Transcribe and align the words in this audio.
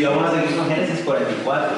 y 0.00 0.04
vamos 0.04 0.24
a 0.24 0.30
seguir 0.30 0.56
con 0.56 0.66
Génesis 0.66 1.00
44. 1.04 1.76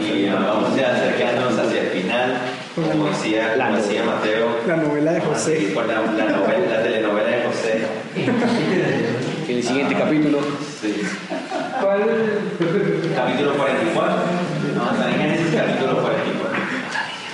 Y 0.00 0.30
vamos 0.30 0.76
ya 0.76 0.94
acercándonos 0.94 1.58
hacia 1.58 1.82
el 1.82 1.88
final, 1.88 2.38
como 2.74 3.08
decía, 3.08 3.54
como 3.58 3.76
decía 3.76 4.04
Mateo. 4.04 4.56
La 4.66 4.76
novela 4.76 5.12
de 5.12 5.20
José. 5.20 5.74
con 5.74 5.86
la, 5.86 6.00
la 6.00 6.36
novela, 6.36 6.76
la 6.78 6.82
telenovela 6.82 7.28
de 7.28 7.44
José. 7.44 7.86
En 8.16 9.56
el 9.56 9.62
siguiente 9.62 9.94
capítulo. 9.94 10.38
Sí. 10.80 11.02
Capítulo 13.16 13.52
44. 13.54 14.16
Vamos 14.76 14.90
a 14.90 14.94
estar 14.94 15.10
en 15.10 15.20
Génesis 15.20 15.54
capítulo 15.54 16.00
44. 16.00 16.58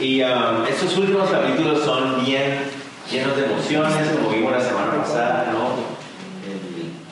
Y 0.01 0.23
um, 0.23 0.65
estos 0.69 0.97
últimos 0.97 1.31
capítulos 1.31 1.85
son 1.85 2.25
bien 2.25 2.61
llenos 3.09 3.37
de 3.37 3.45
emociones, 3.45 4.09
como 4.17 4.31
vimos 4.31 4.53
la 4.53 4.61
semana 4.61 4.97
pasada, 4.97 5.53
¿no? 5.53 5.98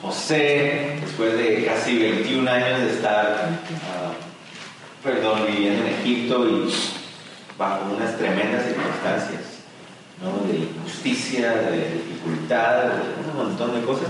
José, 0.07 0.99
después 1.01 1.37
de 1.37 1.65
casi 1.65 1.99
21 1.99 2.49
años 2.49 2.79
de 2.79 2.89
estar, 2.91 3.49
ah, 3.83 4.13
perdón, 5.03 5.41
viviendo 5.47 5.85
en 5.85 5.93
Egipto 5.95 6.47
y 6.47 6.73
bajo 7.57 7.93
unas 7.93 8.17
tremendas 8.17 8.65
circunstancias, 8.65 9.41
¿no? 10.21 10.47
De 10.47 10.59
injusticia, 10.59 11.51
de 11.55 11.91
dificultad, 11.91 12.83
de 12.83 13.31
un 13.31 13.37
montón 13.37 13.75
de 13.75 13.85
cosas. 13.85 14.07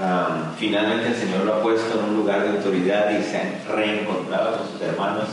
Um, 0.00 0.56
finalmente 0.58 1.08
el 1.08 1.14
Señor 1.14 1.44
lo 1.44 1.54
ha 1.54 1.62
puesto 1.62 2.00
en 2.00 2.06
un 2.06 2.16
lugar 2.16 2.42
de 2.42 2.56
autoridad 2.56 3.10
y 3.10 3.22
se 3.22 3.36
han 3.38 3.76
reencontrado 3.76 4.58
con 4.58 4.72
sus 4.72 4.82
hermanos, 4.82 5.28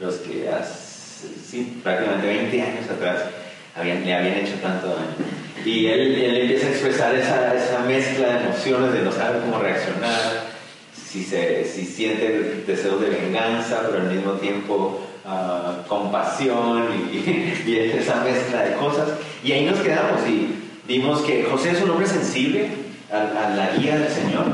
los 0.00 0.16
que 0.16 0.48
hace, 0.48 1.64
prácticamente 1.84 2.26
20 2.26 2.62
años 2.62 2.90
atrás 2.90 3.22
habían, 3.78 4.04
le 4.04 4.14
habían 4.14 4.38
hecho 4.38 4.54
tanto 4.62 4.88
daño. 4.88 5.28
Y 5.64 5.86
él, 5.86 6.14
él 6.16 6.36
empieza 6.42 6.66
a 6.66 6.70
expresar 6.70 7.14
esa, 7.14 7.54
esa 7.54 7.80
mezcla 7.80 8.28
de 8.28 8.44
emociones 8.44 8.92
de 8.92 9.02
no 9.02 9.12
saber 9.12 9.42
cómo 9.42 9.58
reaccionar, 9.58 10.48
si, 10.94 11.22
se, 11.24 11.64
si 11.64 11.84
siente 11.84 12.64
deseos 12.66 13.00
de 13.00 13.08
venganza, 13.08 13.82
pero 13.86 14.02
al 14.02 14.14
mismo 14.14 14.32
tiempo 14.32 15.06
ah, 15.24 15.78
compasión 15.88 16.88
y, 17.12 17.16
y 17.66 17.78
esa 17.98 18.22
mezcla 18.22 18.62
de 18.62 18.74
cosas. 18.74 19.10
Y 19.42 19.52
ahí 19.52 19.64
nos 19.64 19.80
quedamos 19.80 20.26
y 20.28 20.54
vimos 20.86 21.20
que 21.22 21.44
José 21.44 21.72
es 21.72 21.82
un 21.82 21.90
hombre 21.90 22.06
sensible 22.06 22.68
a, 23.12 23.46
a 23.46 23.50
la 23.50 23.70
guía 23.76 23.98
del 23.98 24.10
Señor 24.10 24.46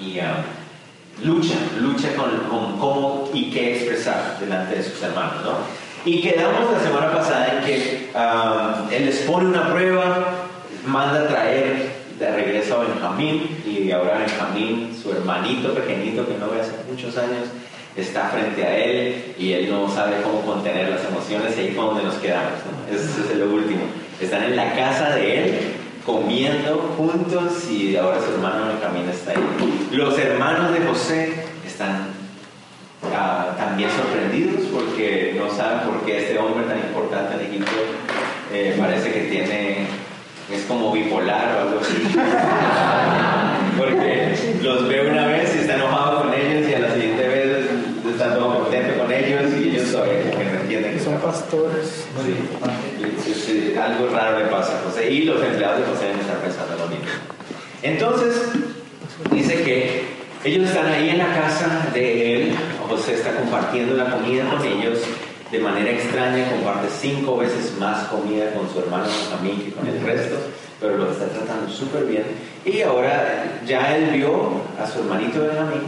y 0.00 0.18
ah, 0.20 0.44
lucha, 1.22 1.54
lucha 1.80 2.14
con, 2.14 2.30
con 2.48 2.78
cómo 2.78 3.30
y 3.32 3.50
qué 3.50 3.76
expresar 3.76 4.38
delante 4.40 4.76
de 4.76 4.82
sus 4.82 5.02
hermanos, 5.02 5.44
¿no? 5.44 5.77
Y 6.04 6.20
quedamos 6.20 6.72
la 6.72 6.80
semana 6.80 7.12
pasada 7.12 7.58
en 7.58 7.64
que 7.66 8.10
ah, 8.14 8.86
él 8.90 9.06
les 9.06 9.18
pone 9.18 9.46
una 9.48 9.68
prueba, 9.72 10.34
manda 10.86 11.22
a 11.22 11.28
traer 11.28 11.98
de 12.18 12.30
regreso 12.30 12.80
a 12.80 12.84
Benjamín 12.84 13.62
y 13.66 13.90
ahora 13.90 14.18
Benjamín, 14.18 14.96
su 15.00 15.12
hermanito 15.12 15.74
pequeñito 15.74 16.26
que 16.26 16.34
no 16.38 16.50
ve 16.50 16.60
hace 16.60 16.72
muchos 16.90 17.16
años, 17.16 17.48
está 17.96 18.28
frente 18.28 18.64
a 18.64 18.76
él 18.76 19.34
y 19.38 19.52
él 19.52 19.70
no 19.70 19.88
sabe 19.88 20.22
cómo 20.22 20.40
contener 20.42 20.88
las 20.88 21.04
emociones 21.04 21.56
y 21.56 21.60
ahí 21.60 21.70
fue 21.70 21.84
donde 21.84 22.04
nos 22.04 22.14
quedamos. 22.14 22.52
Ese 22.90 23.32
es 23.32 23.38
lo 23.38 23.46
último. 23.46 23.82
Están 24.20 24.44
en 24.44 24.56
la 24.56 24.74
casa 24.74 25.10
de 25.10 25.44
él 25.44 25.58
comiendo 26.04 26.94
juntos 26.96 27.68
y 27.70 27.96
ahora 27.96 28.18
su 28.20 28.32
hermano 28.32 28.68
Benjamín 28.68 29.08
está 29.08 29.32
ahí. 29.32 29.88
Los 29.92 30.18
hermanos 30.18 30.72
de 30.72 30.86
José 30.86 31.44
están 31.66 32.17
ah, 33.14 33.54
también 33.56 33.90
sorprendidos 33.90 34.66
porque 34.72 35.34
no 35.38 35.50
saben 35.54 35.80
por 35.88 36.04
qué 36.04 36.18
este 36.18 36.38
hombre 36.38 36.64
tan 36.66 36.78
importante 36.78 37.34
en 37.34 37.50
Egipto 37.50 37.72
eh, 38.52 38.74
parece 38.78 39.12
que 39.12 39.20
tiene, 39.22 39.86
es 40.52 40.62
como 40.66 40.92
bipolar 40.92 41.56
o 41.56 41.60
algo 41.68 41.80
así. 41.80 41.96
porque 43.78 44.34
los 44.62 44.88
ve 44.88 45.10
una 45.10 45.26
vez 45.26 45.54
y 45.54 45.58
está 45.60 45.74
enojado 45.74 46.22
con 46.22 46.34
ellos 46.34 46.68
y 46.68 46.74
a 46.74 46.78
la 46.80 46.94
siguiente 46.94 47.28
vez 47.28 47.66
está 48.10 48.34
todo 48.34 48.64
contento 48.64 48.98
con 48.98 49.12
ellos 49.12 49.42
y 49.60 49.68
ellos 49.68 49.90
como 49.92 50.04
que 50.04 50.44
no 50.44 50.60
entienden 50.60 50.94
que 50.94 51.00
Son 51.00 51.18
pastores. 51.18 52.06
Sí, 52.24 53.14
sí, 53.24 53.34
sí, 53.34 53.74
algo 53.78 54.08
raro 54.08 54.38
le 54.40 54.46
pasa 54.46 54.78
a 54.78 54.82
José 54.82 55.10
y 55.10 55.22
los 55.22 55.42
empleados 55.42 55.80
de 55.80 55.86
José 55.86 56.06
deben 56.06 56.20
estar 56.20 56.38
pensando 56.38 56.76
lo 56.76 56.86
mismo. 56.88 57.06
Entonces, 57.82 58.34
dice 59.30 59.62
que 59.62 60.02
ellos 60.44 60.68
están 60.68 60.86
ahí 60.86 61.10
en 61.10 61.18
la 61.18 61.34
casa 61.34 61.88
de 61.92 62.34
él, 62.34 62.54
José 62.88 63.14
está 63.14 63.32
compartiendo 63.36 63.94
la 63.96 64.10
comida 64.10 64.44
con 64.50 64.64
ellos, 64.66 64.98
de 65.50 65.58
manera 65.58 65.90
extraña 65.90 66.48
comparte 66.50 66.88
cinco 67.00 67.36
veces 67.38 67.74
más 67.78 68.04
comida 68.08 68.50
con 68.52 68.68
su 68.72 68.78
hermano 68.80 69.04
Benjamín 69.04 69.64
que 69.64 69.72
con 69.72 69.86
el 69.86 70.00
resto, 70.02 70.36
pero 70.80 70.96
lo 70.98 71.10
está 71.10 71.26
tratando 71.26 71.70
súper 71.72 72.04
bien. 72.04 72.24
Y 72.64 72.82
ahora 72.82 73.60
ya 73.66 73.96
él 73.96 74.10
vio 74.12 74.62
a 74.80 74.86
su 74.86 75.00
hermanito 75.00 75.40
Benjamín, 75.40 75.80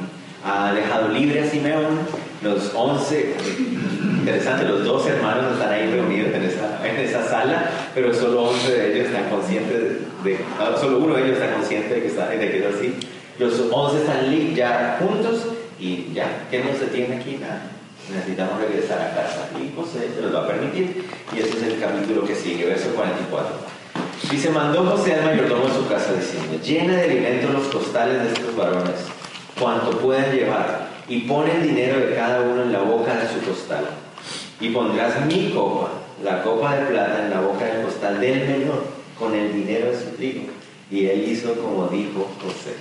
ha 0.45 0.73
dejado 0.73 1.09
libre 1.09 1.43
a 1.43 1.47
Simeón, 1.47 1.99
los 2.43 2.73
11, 2.75 3.35
interesante, 4.21 4.65
los 4.65 4.85
dos 4.85 5.07
hermanos 5.07 5.53
están 5.55 5.73
ahí 5.73 5.91
reunidos 5.93 6.35
en 6.35 6.43
esa, 6.45 6.89
en 6.89 6.97
esa 6.97 7.23
sala, 7.29 7.71
pero 7.95 8.15
solo 8.15 8.45
11 8.45 8.73
de 8.73 8.93
ellos 8.95 9.07
están 9.09 9.29
conscientes 9.29 9.79
de, 10.25 10.31
de- 10.31 10.39
ah, 10.59 10.75
solo 10.81 10.99
uno 10.99 11.15
de 11.17 11.25
ellos 11.25 11.39
está 11.39 11.53
consciente 11.55 11.95
de 11.95 12.01
que, 12.01 12.07
está, 12.09 12.29
de 12.29 12.39
que 12.39 12.59
es 12.67 12.75
así. 12.75 12.95
Los 13.39 13.61
11 13.71 13.99
están 13.99 14.55
ya 14.55 14.97
juntos 15.01 15.47
y 15.81 16.13
ya, 16.13 16.47
¿qué 16.51 16.63
nos 16.63 16.79
detiene 16.79 17.17
aquí? 17.17 17.39
Nada. 17.41 17.63
Necesitamos 18.13 18.61
regresar 18.61 19.01
a 19.01 19.15
casa 19.15 19.49
y 19.57 19.75
José 19.75 20.11
se 20.15 20.21
los 20.21 20.35
va 20.35 20.45
a 20.45 20.47
permitir. 20.47 21.05
Y 21.35 21.39
ese 21.39 21.57
es 21.57 21.63
el 21.63 21.81
capítulo 21.81 22.25
que 22.25 22.35
sigue, 22.35 22.67
verso 22.67 22.91
44. 22.91 23.57
Dice, 24.31 24.51
mandó 24.51 24.85
José 24.85 25.15
al 25.15 25.25
mayordomo 25.25 25.67
de 25.67 25.75
su 25.75 25.89
casa 25.89 26.13
diciendo, 26.13 26.63
llena 26.63 26.95
de 26.97 27.05
alimento 27.05 27.53
los 27.53 27.69
costales 27.69 28.23
de 28.23 28.29
estos 28.29 28.55
varones, 28.55 28.97
cuanto 29.59 29.99
puedan 29.99 30.31
llevar, 30.33 30.89
y 31.09 31.21
pon 31.21 31.49
el 31.49 31.63
dinero 31.63 31.99
de 31.99 32.15
cada 32.15 32.43
uno 32.43 32.63
en 32.63 32.73
la 32.73 32.81
boca 32.81 33.15
de 33.15 33.29
su 33.29 33.45
costal. 33.47 33.85
Y 34.61 34.69
pondrás 34.71 35.25
mi 35.27 35.51
copa, 35.51 35.91
la 36.23 36.43
copa 36.43 36.77
de 36.77 36.87
plata, 36.87 37.25
en 37.25 37.31
la 37.31 37.41
boca 37.41 37.65
del 37.65 37.85
costal 37.87 38.21
del 38.21 38.47
menor, 38.47 38.85
con 39.19 39.35
el 39.35 39.53
dinero 39.53 39.91
de 39.91 39.99
su 39.99 40.11
trigo. 40.17 40.43
Y 40.91 41.07
él 41.07 41.29
hizo 41.29 41.55
como 41.55 41.89
dijo 41.89 42.29
José. 42.43 42.77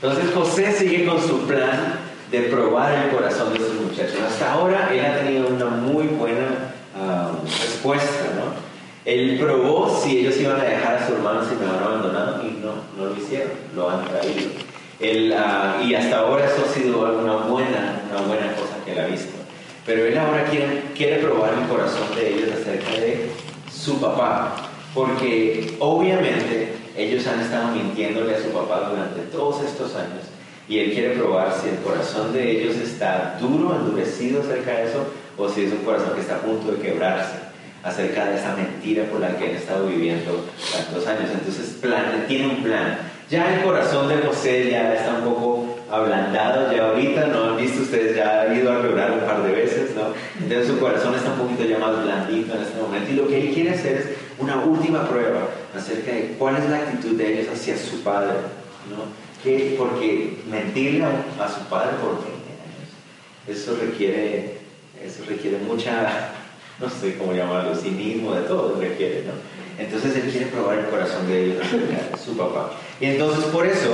Entonces 0.00 0.34
José 0.34 0.72
sigue 0.72 1.04
con 1.04 1.20
su 1.20 1.46
plan 1.46 2.05
de 2.30 2.40
probar 2.42 2.92
el 3.04 3.10
corazón 3.10 3.52
de 3.52 3.60
sus 3.60 3.74
muchachos. 3.74 4.20
Hasta 4.26 4.52
ahora 4.52 4.88
él 4.92 5.04
ha 5.04 5.18
tenido 5.18 5.48
una 5.48 5.66
muy 5.66 6.06
buena 6.08 6.72
respuesta, 7.44 8.32
¿no? 8.34 8.66
Él 9.04 9.38
probó 9.40 10.00
si 10.02 10.18
ellos 10.18 10.36
iban 10.40 10.60
a 10.60 10.64
dejar 10.64 10.96
a 10.96 11.06
su 11.06 11.12
hermano 11.14 11.40
si 11.48 11.54
me 11.54 11.66
han 11.66 11.76
abandonado 11.76 12.42
y 12.42 12.58
no, 12.60 12.72
no 12.96 13.10
lo 13.10 13.16
hicieron, 13.16 13.52
lo 13.74 13.88
han 13.88 14.04
traído. 14.04 14.50
Él, 14.98 15.32
ah, 15.36 15.76
y 15.84 15.94
hasta 15.94 16.20
ahora 16.20 16.46
eso 16.46 16.64
ha 16.68 16.74
sido 16.74 17.00
una 17.00 17.36
buena, 17.46 18.02
una 18.10 18.22
buena 18.26 18.52
cosa 18.56 18.84
que 18.84 18.92
él 18.92 18.98
ha 18.98 19.06
visto. 19.06 19.32
Pero 19.84 20.06
él 20.06 20.18
ahora 20.18 20.44
quiere, 20.46 20.82
quiere 20.96 21.18
probar 21.18 21.54
el 21.54 21.68
corazón 21.68 22.16
de 22.16 22.34
ellos 22.34 22.48
acerca 22.60 22.90
de 22.92 23.30
su 23.70 24.00
papá, 24.00 24.56
porque 24.92 25.76
obviamente 25.78 26.74
ellos 26.96 27.24
han 27.28 27.40
estado 27.40 27.68
mintiéndole 27.68 28.34
a 28.34 28.42
su 28.42 28.48
papá 28.48 28.88
durante 28.90 29.20
todos 29.30 29.62
estos 29.62 29.94
años 29.94 30.24
y 30.68 30.78
él 30.78 30.92
quiere 30.92 31.10
probar 31.10 31.52
si 31.60 31.68
el 31.68 31.76
corazón 31.76 32.32
de 32.32 32.50
ellos 32.50 32.76
está 32.76 33.38
duro, 33.40 33.76
endurecido 33.76 34.42
acerca 34.42 34.72
de 34.72 34.84
eso, 34.88 35.06
o 35.36 35.48
si 35.48 35.64
es 35.64 35.72
un 35.72 35.78
corazón 35.78 36.14
que 36.14 36.20
está 36.20 36.36
a 36.36 36.40
punto 36.40 36.72
de 36.72 36.78
quebrarse 36.78 37.46
acerca 37.82 38.26
de 38.26 38.36
esa 38.36 38.56
mentira 38.56 39.04
por 39.04 39.20
la 39.20 39.36
que 39.36 39.44
han 39.44 39.56
estado 39.56 39.86
viviendo 39.86 40.44
tantos 40.72 41.06
años. 41.06 41.30
Entonces, 41.32 41.76
tiene 42.26 42.48
un 42.48 42.62
plan. 42.62 42.98
Ya 43.30 43.56
el 43.56 43.64
corazón 43.64 44.08
de 44.08 44.18
José 44.18 44.70
ya 44.70 44.94
está 44.94 45.14
un 45.14 45.24
poco 45.24 45.78
ablandado, 45.90 46.72
ya 46.72 46.88
ahorita, 46.88 47.26
¿no 47.26 47.50
han 47.50 47.56
visto 47.56 47.82
ustedes? 47.82 48.16
Ya 48.16 48.42
ha 48.42 48.54
ido 48.54 48.72
a 48.72 48.82
quebrar 48.82 49.12
un 49.12 49.20
par 49.20 49.42
de 49.42 49.52
veces, 49.52 49.94
¿no? 49.94 50.14
Entonces 50.40 50.68
su 50.68 50.78
corazón 50.78 51.14
está 51.14 51.30
un 51.32 51.38
poquito 51.38 51.64
ya 51.64 51.78
más 51.78 52.02
blandito 52.02 52.54
en 52.54 52.62
este 52.62 52.80
momento. 52.80 53.10
Y 53.10 53.14
lo 53.14 53.28
que 53.28 53.40
él 53.40 53.54
quiere 53.54 53.70
hacer 53.70 53.96
es 53.96 54.06
una 54.38 54.56
última 54.64 55.08
prueba 55.08 55.48
acerca 55.76 56.12
de 56.12 56.34
cuál 56.38 56.56
es 56.56 56.68
la 56.70 56.78
actitud 56.78 57.16
de 57.16 57.32
ellos 57.32 57.52
hacia 57.52 57.76
su 57.76 58.02
padre, 58.02 58.34
¿no? 58.90 59.25
Que, 59.42 59.76
porque 59.78 60.38
mentirle 60.50 61.04
a, 61.04 61.48
su 61.48 61.60
padre 61.68 61.96
por 62.00 62.14
20 62.14 62.26
años, 62.26 62.90
eso 63.46 63.76
requiere, 63.80 64.58
eso 65.04 65.22
requiere 65.28 65.58
mucha 65.58 66.32
no 66.80 66.90
sé 66.90 67.16
cómo 67.16 67.32
llamarlo, 67.32 67.74
cinismo, 67.74 68.34
de 68.34 68.42
todo 68.42 68.78
requiere, 68.80 69.24
¿no? 69.24 69.32
Entonces 69.82 70.16
él 70.16 70.30
quiere 70.30 70.46
probar 70.46 70.78
el 70.78 70.86
corazón 70.86 71.26
de 71.26 71.44
ellos 71.44 71.66
su 72.24 72.36
papá. 72.36 72.72
Y 73.00 73.06
entonces 73.06 73.44
por 73.46 73.66
eso 73.66 73.92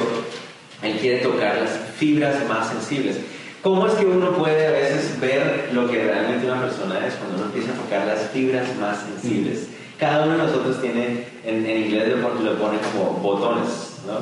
él 0.82 0.96
quiere 0.98 1.18
tocar 1.18 1.58
las 1.58 1.70
fibras 1.96 2.36
más 2.48 2.68
sensibles. 2.68 3.16
¿Cómo 3.62 3.86
es 3.86 3.94
que 3.94 4.04
uno 4.04 4.32
puede 4.32 4.66
a 4.66 4.70
veces 4.72 5.20
ver 5.20 5.70
lo 5.72 5.88
que 5.88 6.02
realmente 6.02 6.46
una 6.46 6.60
persona 6.60 7.06
es 7.06 7.14
cuando 7.14 7.36
uno 7.36 7.46
empieza 7.46 7.72
a 7.72 7.76
tocar 7.76 8.06
las 8.06 8.30
fibras 8.30 8.66
más 8.80 8.98
sensibles? 9.00 9.68
Cada 10.02 10.24
uno 10.24 10.32
de 10.32 10.42
nosotros 10.42 10.80
tiene, 10.80 11.26
en, 11.46 11.64
en 11.64 11.84
inglés 11.84 12.08
lo 12.08 12.16
lo 12.16 12.58
pone 12.58 12.78
como 12.80 13.20
botones, 13.22 14.00
¿no? 14.04 14.18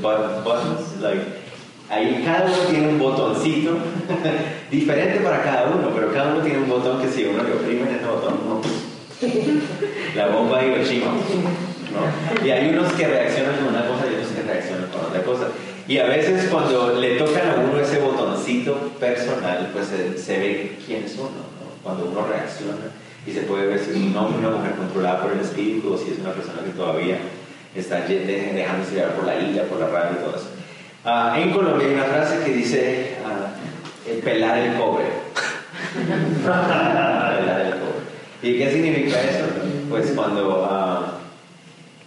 But- 0.00 0.44
Buttons, 0.44 1.00
like, 1.00 1.24
Ahí 1.90 2.22
cada 2.24 2.44
uno 2.46 2.54
tiene 2.70 2.86
un 2.86 3.00
botoncito 3.00 3.72
diferente 4.70 5.18
para 5.24 5.42
cada 5.42 5.70
uno, 5.70 5.90
pero 5.92 6.12
cada 6.12 6.34
uno 6.34 6.44
tiene 6.44 6.58
un 6.58 6.68
botón 6.68 7.02
que 7.02 7.08
si 7.08 7.24
uno 7.24 7.42
le 7.42 7.52
oprime 7.52 7.82
ese 7.82 8.06
botón, 8.06 8.38
¿no? 8.46 8.60
la 10.14 10.28
bomba 10.28 10.60
de 10.60 10.68
Hiroshima. 10.68 11.06
¿no? 11.10 12.46
Y 12.46 12.50
hay 12.52 12.68
unos 12.68 12.92
que 12.92 13.08
reaccionan 13.08 13.56
con 13.56 13.74
una 13.74 13.88
cosa 13.88 14.06
y 14.06 14.14
otros 14.14 14.28
que 14.28 14.42
reaccionan 14.42 14.86
con 14.86 15.00
otra 15.00 15.22
cosa. 15.24 15.48
Y 15.88 15.98
a 15.98 16.06
veces 16.06 16.48
cuando 16.48 16.94
le 17.00 17.16
tocan 17.16 17.50
a 17.50 17.54
uno 17.56 17.80
ese 17.80 17.98
botoncito 17.98 18.74
personal, 19.00 19.68
pues 19.72 19.88
se, 20.16 20.38
ve 20.38 20.78
quién 20.86 21.02
es 21.02 21.16
uno, 21.18 21.30
cuando 21.82 22.04
uno 22.04 22.24
reacciona 22.24 23.02
y 23.26 23.32
se 23.32 23.40
puede 23.42 23.66
ver 23.66 23.78
si 23.78 23.90
es 23.90 23.96
un 23.96 24.16
hombre 24.16 24.46
o 24.46 24.48
una 24.48 24.58
mujer 24.58 24.74
controlada 24.76 25.22
por 25.22 25.32
el 25.32 25.40
espíritu 25.40 25.94
o 25.94 25.98
si 25.98 26.12
es 26.12 26.18
una 26.18 26.32
persona 26.32 26.62
que 26.62 26.70
todavía 26.70 27.18
está 27.74 28.00
dejándose 28.02 28.94
llevar 28.94 29.14
por 29.14 29.24
la 29.24 29.40
ira, 29.40 29.64
por 29.64 29.80
la 29.80 29.88
rabia 29.88 30.18
y 30.20 30.24
todo 30.24 30.36
eso. 30.36 30.48
Ah, 31.04 31.36
en 31.38 31.50
Colombia 31.52 31.86
hay 31.86 31.94
una 31.94 32.04
frase 32.04 32.44
que 32.44 32.52
dice 32.52 33.16
uh, 33.24 34.10
el 34.10 34.18
pelar 34.18 34.58
el 34.58 34.76
cobre. 34.76 35.04
pelar 36.44 37.60
el 37.60 37.72
cobre. 37.72 38.04
¿Y 38.42 38.58
qué 38.58 38.70
significa 38.70 39.20
eso? 39.22 39.44
Pues 39.88 40.12
cuando 40.14 40.66
ah, 40.70 41.18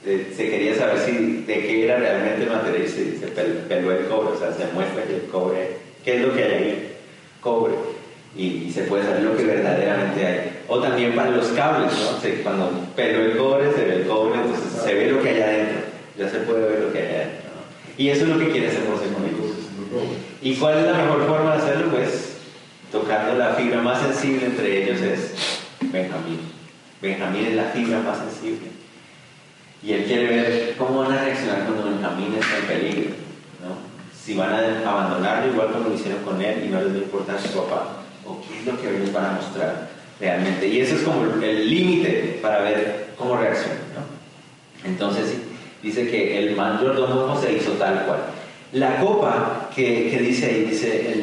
se 0.03 0.49
quería 0.49 0.75
saber 0.75 0.99
si 0.99 1.43
de 1.45 1.53
qué 1.53 1.85
era 1.85 1.97
realmente 1.97 2.43
el 2.43 2.49
material 2.49 2.87
se, 2.87 3.17
se 3.19 3.27
peló 3.27 3.91
el 3.91 4.07
cobre, 4.07 4.35
o 4.35 4.39
sea, 4.39 4.53
se 4.53 4.71
muestra 4.73 5.03
que 5.03 5.15
el 5.15 5.23
cobre, 5.23 5.77
¿qué 6.03 6.15
es 6.15 6.21
lo 6.21 6.33
que 6.33 6.43
hay 6.43 6.53
ahí? 6.53 6.95
Cobre. 7.41 7.73
Y, 8.37 8.71
se 8.71 8.83
puede 8.83 9.03
saber 9.03 9.23
lo 9.23 9.35
que 9.35 9.43
verdaderamente 9.43 10.25
hay. 10.25 10.61
O 10.67 10.79
también 10.79 11.15
para 11.15 11.31
los 11.31 11.47
cables, 11.47 11.91
¿no? 11.93 12.43
cuando 12.43 12.71
peló 12.95 13.21
el 13.21 13.37
cobre, 13.37 13.73
se 13.73 13.83
ve 13.83 13.95
el 14.01 14.07
cobre, 14.07 14.39
entonces 14.39 14.81
se 14.83 14.93
ve 14.93 15.11
lo 15.11 15.21
que 15.21 15.29
hay 15.29 15.41
adentro, 15.41 15.79
ya 16.17 16.29
se 16.29 16.37
puede 16.39 16.69
ver 16.69 16.79
lo 16.81 16.93
que 16.93 16.99
hay 16.99 17.15
adentro. 17.15 17.47
Y 17.97 18.09
eso 18.09 18.23
es 18.23 18.29
lo 18.29 18.39
que 18.39 18.51
quiere 18.51 18.67
hacer 18.67 18.83
José 18.87 19.05
con 19.11 19.25
¿Y 20.41 20.55
cuál 20.55 20.77
es 20.77 20.85
la 20.85 20.93
mejor 20.93 21.27
forma 21.27 21.55
de 21.55 21.57
hacerlo? 21.57 21.91
Pues 21.91 22.37
tocando 22.91 23.33
la 23.33 23.55
fibra 23.55 23.81
más 23.81 24.01
sensible 24.01 24.45
entre 24.45 24.83
ellos 24.83 25.01
es 25.01 25.33
Benjamín. 25.81 26.39
Benjamín 27.01 27.45
es 27.47 27.55
la 27.55 27.63
fibra 27.65 27.99
más 28.01 28.17
sensible. 28.19 28.67
Y 29.81 29.93
él 29.93 30.05
quiere 30.05 30.27
ver 30.27 30.75
cómo 30.77 30.99
van 30.99 31.13
a 31.13 31.23
reaccionar 31.23 31.65
cuando 31.65 31.85
Benjamín 31.85 32.35
está 32.39 32.57
en 32.59 32.65
peligro. 32.65 33.15
¿no? 33.63 33.77
Si 34.15 34.35
van 34.35 34.53
a 34.53 34.89
abandonarlo 34.89 35.51
igual 35.51 35.71
como 35.71 35.89
lo 35.89 35.95
hicieron 35.95 36.23
con 36.23 36.41
él 36.41 36.65
y 36.65 36.69
no 36.69 36.81
les 36.81 36.93
va 36.93 36.97
a 36.97 37.03
importar 37.03 37.41
su 37.41 37.49
papá. 37.49 37.96
O 38.27 38.41
qué 38.41 38.59
es 38.59 38.65
lo 38.65 38.81
que 38.81 38.95
ellos 38.95 39.13
van 39.13 39.25
a 39.25 39.31
mostrar 39.33 39.89
realmente. 40.19 40.67
Y 40.67 40.81
eso 40.81 40.95
es 40.95 41.01
como 41.01 41.23
el 41.41 41.69
límite 41.69 42.39
para 42.41 42.61
ver 42.61 43.07
cómo 43.17 43.37
reaccionan. 43.37 43.77
¿no? 43.95 44.89
Entonces 44.89 45.37
dice 45.81 46.07
que 46.09 46.39
el 46.39 46.55
mayordomo 46.55 47.39
se 47.39 47.53
hizo 47.53 47.71
tal 47.71 48.05
cual. 48.05 48.19
La 48.73 48.99
copa 48.99 49.69
que, 49.73 50.17
dice 50.21 50.45
ahí, 50.45 50.63
dice, 50.69 51.15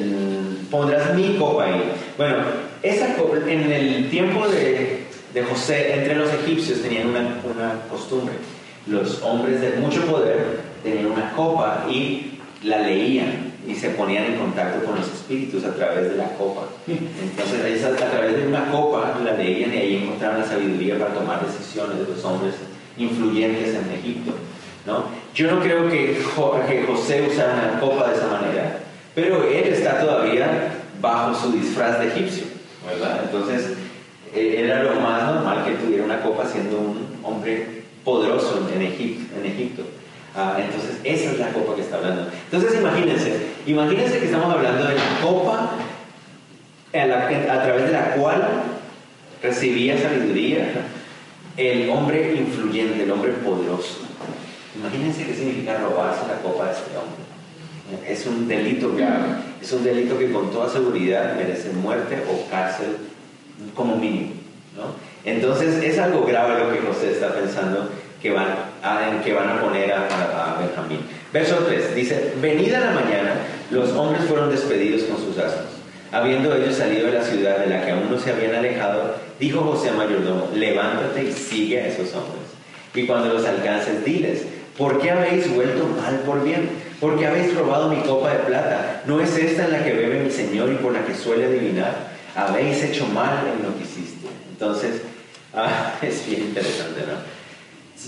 pondrás 0.70 1.14
mi 1.14 1.36
copa 1.36 1.64
ahí. 1.64 1.92
Bueno, 2.16 2.36
esa 2.82 3.14
copa, 3.16 3.36
en 3.46 3.70
el 3.70 4.08
tiempo 4.08 4.48
de 4.48 5.04
de 5.34 5.42
José 5.42 5.94
entre 5.94 6.14
los 6.14 6.32
egipcios 6.32 6.80
tenían 6.80 7.08
una, 7.08 7.40
una 7.44 7.80
costumbre. 7.90 8.34
Los 8.86 9.20
hombres 9.22 9.60
de 9.60 9.70
mucho 9.80 10.06
poder 10.06 10.60
tenían 10.82 11.06
una 11.06 11.32
copa 11.32 11.86
y 11.90 12.38
la 12.62 12.78
leían 12.78 13.44
y 13.66 13.75
se 13.75 13.90
ponían 13.90 14.25
en 14.25 14.37
contacto 14.37 14.84
con 14.84 14.96
los 14.96 15.06
espíritus 15.06 15.64
a 15.64 15.75
través 15.75 16.11
de 16.11 16.16
la 16.16 16.28
copa. 16.37 16.62
Entonces 16.87 17.64
ellos 17.64 17.84
a 17.84 18.11
través 18.11 18.37
de 18.37 18.46
una 18.46 18.70
copa 18.70 19.19
la 19.25 19.32
leían 19.32 19.72
y 19.72 19.76
ahí 19.76 19.96
encontraban 20.02 20.40
la 20.40 20.46
sabiduría 20.46 20.99
para 20.99 21.14
tomar 21.14 21.46
decisiones 21.46 21.99
de 21.99 22.14
los 22.14 22.25
hombres 22.25 22.55
influyentes 22.99 23.75
en 23.75 23.90
Egipto. 23.99 24.32
¿no? 24.87 25.05
Yo 25.34 25.50
no 25.50 25.61
creo 25.61 25.88
que, 25.88 26.22
José 26.87 27.26
usara 27.28 27.55
una 27.55 27.81
copa 27.81 28.08
de 28.08 28.16
esa 28.16 28.28
manera, 28.28 28.78
pero 29.14 29.44
él 29.44 29.72
está 29.72 29.99
todavía 30.00 30.72
bajo 31.00 31.34
su 31.34 31.52
disfraz 31.52 31.99
de 32.00 32.08
egipcio. 32.08 32.44
¿verdad? 32.87 33.22
Entonces 33.25 33.72
eh, 34.34 34.62
era 34.64 34.82
lo 34.82 35.00
más 35.00 35.34
normal 35.34 35.64
que 35.64 35.72
tuviera 35.72 36.05
una 36.05 36.20
copa 36.20 36.44
siendo 36.46 36.78
un 36.78 37.06
hombre 37.22 37.84
poderoso 38.05 38.69
en. 38.69 38.82
En 38.82 39.46
Egipto. 39.46 39.82
Ah, 40.36 40.56
entonces, 40.58 40.98
esa 41.04 41.31
es 41.31 41.38
la 41.38 41.52
copa 41.52 41.76
que 41.76 41.82
está 41.82 41.96
hablando. 41.96 42.26
Entonces, 42.50 42.81
imagínense, 42.81 43.46
imagínense 43.66 44.19
que 44.19 44.25
estamos 44.25 44.52
hablando 44.52 44.84
de 44.84 44.94
la 44.94 45.20
copa 45.22 45.70
a, 46.92 47.62
través 47.62 47.86
de 47.86 47.92
la 47.92 48.14
cual 48.14 48.42
recibía 49.40 49.96
sabiduría 49.96 50.72
el 51.56 51.88
hombre 51.88 52.34
influyente, 52.34 53.04
el 53.04 53.10
hombre 53.12 53.31
poderoso. 53.44 54.00
Imagínense 54.76 55.25
qué 55.25 55.34
significa 55.34 55.78
robarse 55.78 56.26
la 56.26 56.40
copa 56.42 56.66
de 56.66 56.72
este 56.72 56.90
hombre. 56.96 58.12
Es 58.12 58.26
un 58.26 58.48
delito 58.48 58.92
grave, 58.96 59.28
es 59.62 59.70
un 59.72 59.84
delito 59.84 60.19
que 60.19 60.32
con 60.32 60.50
toda 60.50 60.69
seguridad 60.69 61.36
merece 61.36 61.70
muerte 61.70 62.25
o 62.28 62.50
cárcel 62.50 62.96
como 63.75 63.96
mínimo. 63.96 64.32
¿no? 64.76 64.94
Entonces 65.25 65.82
es 65.84 65.98
algo 65.98 66.25
grave 66.25 66.58
lo 66.58 66.72
que 66.72 66.81
José 66.81 67.12
está 67.12 67.32
pensando 67.32 67.88
que 68.24 68.30
van 68.30 68.46
a, 68.82 69.22
que 69.22 69.34
van 69.34 69.50
a 69.50 69.60
poner 69.60 69.92
a, 69.92 70.56
Benjamín. 70.58 71.00
Verso 71.30 71.56
3 71.56 71.94
dice, 71.94 72.32
venida 72.40 72.80
la 72.80 72.92
mañana, 72.92 73.34
los 73.70 73.90
hombres 73.90 74.24
fueron 74.24 74.50
despedidos 74.50 75.02
con 75.02 75.18
sus 75.18 75.36
asnos. 75.36 75.66
Habiendo 76.10 76.56
ellos 76.56 76.74
salido 76.74 77.08
de 77.08 77.18
la 77.18 77.22
ciudad 77.22 77.58
de 77.58 77.66
la 77.66 77.84
que 77.84 77.90
aún 77.90 78.10
no 78.10 78.18
se 78.18 78.30
habían 78.30 78.54
alejado, 78.54 79.16
dijo 79.38 79.60
José 79.60 79.90
a 79.90 79.92
mayordomo, 79.92 80.48
levántate 80.54 81.22
y 81.22 81.32
sigue 81.32 81.82
a 81.82 81.88
esos 81.88 82.14
hombres. 82.14 82.44
Y 82.94 83.06
cuando 83.06 83.34
los 83.34 83.44
alcances, 83.44 84.02
diles, 84.06 84.46
¿por 84.78 85.02
qué 85.02 85.10
habéis 85.10 85.54
vuelto 85.54 85.86
mal 85.86 86.20
por 86.20 86.42
bien? 86.42 86.70
¿Por 87.02 87.18
qué 87.18 87.26
habéis 87.26 87.54
robado 87.54 87.90
mi 87.90 88.00
copa 88.04 88.32
de 88.32 88.38
plata? 88.38 89.02
¿No 89.04 89.20
es 89.20 89.36
esta 89.36 89.66
en 89.66 89.72
la 89.72 89.84
que 89.84 89.92
bebe 89.92 90.20
mi 90.20 90.30
Señor 90.30 90.72
y 90.72 90.76
por 90.76 90.94
la 90.94 91.04
que 91.04 91.14
suele 91.14 91.44
adivinar? 91.44 92.14
habéis 92.34 92.82
hecho 92.82 93.06
mal 93.06 93.46
en 93.46 93.62
lo 93.62 93.76
que 93.76 93.84
hiciste. 93.84 94.26
Entonces, 94.50 95.02
ah, 95.54 95.92
es 96.00 96.26
bien 96.26 96.42
interesante, 96.42 97.00
¿no? 97.00 97.33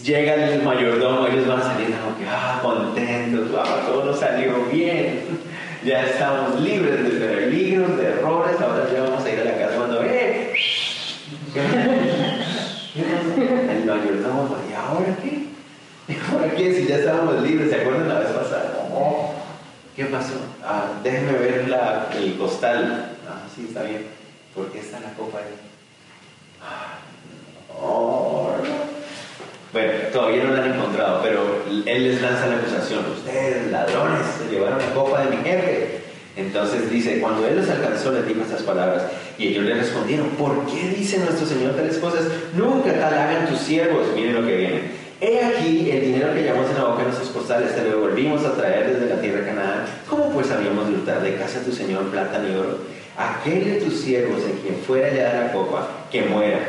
Llega 0.02 0.34
el 0.34 0.62
mayordomo, 0.62 1.26
ellos 1.26 1.46
van 1.46 1.62
saliendo 1.62 1.96
como 1.98 2.18
que, 2.18 2.24
ah, 2.28 2.60
contentos, 2.62 3.50
todo 3.86 4.04
nos 4.04 4.20
salió 4.20 4.66
bien, 4.66 5.40
ya 5.84 6.04
estamos 6.04 6.60
libres 6.60 7.02
de 7.02 7.26
peligros, 7.26 7.96
de 7.96 8.06
errores, 8.06 8.60
ahora 8.60 8.86
ya 8.92 9.02
vamos 9.02 9.24
a 9.24 9.32
ir 9.32 9.40
a 9.40 9.44
la 9.44 9.58
casa 9.58 9.76
cuando, 9.76 10.02
¡eh! 10.04 10.52
el 12.96 13.84
mayordomo, 13.84 14.56
¿y 14.70 14.74
ahora 14.74 15.16
qué? 15.22 15.46
¿Ahora 16.30 16.50
qué? 16.54 16.74
Si 16.74 16.86
ya 16.86 16.96
estábamos 16.96 17.42
libres, 17.42 17.70
¿se 17.70 17.80
acuerdan 17.80 18.08
la 18.08 18.20
vez 18.20 18.28
pasada? 18.28 18.72
¿Qué 19.96 20.04
pasó? 20.04 20.34
Ah, 20.62 21.00
déjenme 21.02 21.32
ver 21.38 21.68
la, 21.68 22.10
el 22.14 22.36
costal. 22.36 23.16
Ah, 23.26 23.40
sí, 23.54 23.64
está 23.66 23.82
bien. 23.82 24.06
¿Por 24.54 24.70
qué 24.70 24.80
está 24.80 25.00
la 25.00 25.14
copa 25.14 25.38
ahí? 25.38 25.54
Oh, 26.60 27.05
bueno, 29.76 29.92
todavía 30.10 30.44
no 30.44 30.54
la 30.54 30.64
han 30.64 30.72
encontrado, 30.72 31.20
pero 31.22 31.62
él 31.68 32.02
les 32.02 32.22
lanza 32.22 32.46
la 32.46 32.56
acusación. 32.56 33.00
Ustedes, 33.14 33.70
ladrones, 33.70 34.22
se 34.38 34.50
llevaron 34.50 34.78
la 34.78 34.94
copa 34.94 35.22
de 35.22 35.36
mi 35.36 35.42
jefe. 35.42 36.00
Entonces 36.34 36.90
dice, 36.90 37.20
cuando 37.20 37.46
él 37.46 37.56
los 37.56 37.68
alcanzó, 37.68 38.10
les 38.12 38.26
dijo 38.26 38.40
estas 38.40 38.62
palabras. 38.62 39.02
Y 39.36 39.48
ellos 39.48 39.64
le 39.64 39.74
respondieron, 39.74 40.28
¿por 40.30 40.64
qué 40.64 40.94
dice 40.96 41.18
nuestro 41.18 41.46
Señor 41.46 41.76
tales 41.76 41.98
cosas? 41.98 42.22
Nunca 42.54 42.90
tal 42.94 43.12
hagan 43.12 43.48
tus 43.48 43.58
siervos. 43.58 44.06
Miren 44.14 44.40
lo 44.40 44.46
que 44.46 44.56
viene. 44.56 44.80
He 45.20 45.44
aquí 45.44 45.90
el 45.90 46.00
dinero 46.00 46.32
que 46.32 46.42
llevamos 46.42 46.70
en 46.70 46.76
la 46.76 46.84
boca 46.84 47.00
de 47.00 47.08
nuestros 47.08 47.28
costales, 47.28 47.74
te 47.74 47.82
lo 47.82 48.00
volvimos 48.00 48.46
a 48.46 48.54
traer 48.54 48.94
desde 48.94 49.14
la 49.14 49.20
tierra 49.20 49.40
de. 49.40 49.52
¿Cómo 50.08 50.30
pues 50.30 50.50
habíamos 50.50 50.88
de 50.88 50.94
hurtar 50.94 51.20
de 51.20 51.36
casa 51.36 51.60
a 51.60 51.62
tu 51.62 51.72
Señor 51.72 52.04
plata 52.04 52.38
ni 52.38 52.54
oro? 52.56 52.78
aquel 53.16 53.64
de 53.64 53.80
tus 53.80 54.00
siervos 54.00 54.42
en 54.44 54.58
quien 54.58 54.76
fuera 54.76 55.12
ya 55.12 55.40
la 55.40 55.52
copa, 55.52 55.88
que 56.10 56.22
muera. 56.22 56.60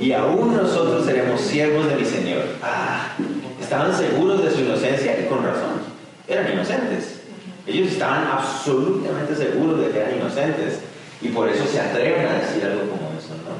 Y 0.00 0.12
aún 0.12 0.56
nosotros 0.56 1.04
seremos 1.04 1.40
siervos 1.40 1.88
de 1.88 1.96
mi 1.96 2.04
Señor. 2.04 2.42
Ah, 2.62 3.12
estaban 3.60 3.94
seguros 3.94 4.44
de 4.44 4.50
su 4.50 4.60
inocencia 4.60 5.18
y 5.20 5.26
con 5.26 5.44
razón. 5.44 5.80
Eran 6.28 6.52
inocentes. 6.52 7.20
Ellos 7.66 7.92
estaban 7.92 8.26
absolutamente 8.26 9.34
seguros 9.34 9.80
de 9.80 9.90
que 9.90 9.98
eran 9.98 10.16
inocentes. 10.16 10.80
Y 11.20 11.28
por 11.28 11.48
eso 11.48 11.64
se 11.66 11.80
atreven 11.80 12.26
a 12.26 12.34
decir 12.34 12.64
algo 12.64 12.82
como 12.90 13.10
eso, 13.16 13.34
¿no? 13.44 13.54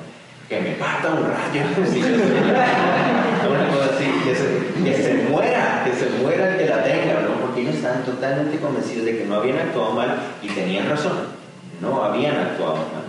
Que 0.49 0.61
me 0.61 0.73
parta 0.73 1.11
un 1.11 1.23
rayo. 1.23 1.64
Una 3.50 3.69
cosa 3.69 3.91
así, 3.95 4.07
que 4.25 4.35
se, 4.35 4.85
que 4.85 5.02
se 5.02 5.14
muera, 5.31 5.85
que 5.85 5.93
se 5.93 6.11
muera 6.21 6.52
el 6.52 6.59
que 6.59 6.67
la 6.67 6.83
tenga, 6.83 7.21
¿no? 7.21 7.41
Porque 7.41 7.62
ellos 7.62 7.76
estaban 7.76 8.05
totalmente 8.05 8.59
convencidos 8.59 9.07
de 9.07 9.19
que 9.19 9.25
no 9.25 9.37
habían 9.37 9.59
actuado 9.59 9.93
mal 9.93 10.17
y 10.43 10.49
tenían 10.49 10.88
razón 10.88 11.43
no 11.83 12.02
habían 12.02 12.37
actuado 12.37 12.76
mal. 12.76 13.05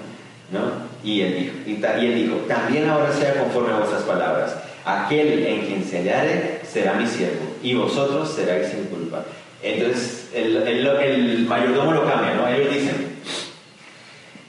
¿no? 0.52 0.83
Y, 1.04 1.22
él 1.22 1.36
dijo, 1.66 2.38
y, 2.38 2.48
también 2.48 2.90
ahora 2.90 3.12
sea 3.12 3.34
conforme 3.36 3.74
a 3.74 3.78
vuestras 3.78 4.04
palabras. 4.04 4.56
Aquel 4.86 5.46
en 5.46 5.66
quien 5.66 5.84
se 5.84 5.98
hallare 5.98 6.62
será 6.70 6.94
mi 6.94 7.08
siervo, 7.08 7.56
y 7.62 7.74
vosotros 7.74 8.34
seráis 8.34 8.68
sin 8.68 8.86
culpa. 8.86 9.24
Entonces 9.62 10.30
el, 10.34 10.58
el, 10.58 11.46
mayordomo 11.48 11.94
lo 11.94 12.06
cambia, 12.06 12.34
¿no? 12.34 12.48
Ellos 12.48 12.74
dicen, 12.74 13.14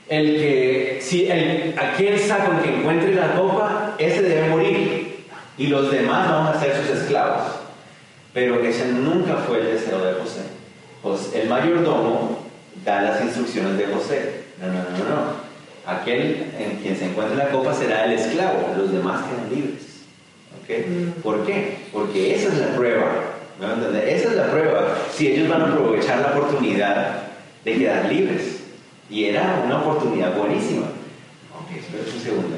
el 0.09 0.35
que, 0.35 0.99
si 1.01 1.27
el, 1.27 1.73
aquel 1.77 2.19
saco 2.19 2.61
que 2.61 2.75
encuentre 2.75 3.15
la 3.15 3.33
copa, 3.33 3.95
ese 3.97 4.21
debe 4.21 4.49
morir, 4.49 5.25
y 5.57 5.67
los 5.67 5.89
demás 5.89 6.29
vamos 6.29 6.55
a 6.55 6.59
ser 6.59 6.75
sus 6.75 6.97
esclavos. 6.97 7.43
Pero 8.33 8.61
ese 8.61 8.87
nunca 8.87 9.37
fue 9.47 9.59
el 9.59 9.67
deseo 9.67 10.03
de 10.03 10.13
José. 10.15 10.41
Pues 11.01 11.31
el 11.33 11.47
mayordomo 11.47 12.39
da 12.83 13.01
las 13.01 13.21
instrucciones 13.21 13.77
de 13.77 13.85
José. 13.85 14.43
No, 14.59 14.67
no, 14.67 14.73
no, 14.73 15.15
no. 15.15 15.44
Aquel 15.85 16.51
en 16.57 16.77
quien 16.81 16.95
se 16.95 17.05
encuentre 17.05 17.37
la 17.37 17.49
copa 17.49 17.73
será 17.73 18.05
el 18.05 18.13
esclavo, 18.13 18.73
los 18.77 18.91
demás 18.91 19.23
quedan 19.25 19.49
libres. 19.53 19.83
¿Okay? 20.63 20.85
Mm. 20.85 21.21
¿Por 21.21 21.45
qué? 21.45 21.77
Porque 21.93 22.35
esa 22.35 22.47
es 22.47 22.57
la 22.57 22.75
prueba. 22.75 23.11
¿Me 23.59 24.13
Esa 24.13 24.29
es 24.29 24.35
la 24.35 24.51
prueba. 24.51 24.97
Si 25.13 25.27
ellos 25.27 25.47
van 25.47 25.61
a 25.61 25.65
aprovechar 25.65 26.19
la 26.19 26.37
oportunidad 26.37 27.25
de 27.63 27.77
quedar 27.77 28.11
libres. 28.11 28.61
Y 29.09 29.25
era 29.25 29.61
una 29.65 29.81
oportunidad 29.81 30.35
buenísima. 30.35 30.85
Ok, 30.85 31.77
espera 31.77 32.03
un 32.03 32.21
segundo. 32.21 32.57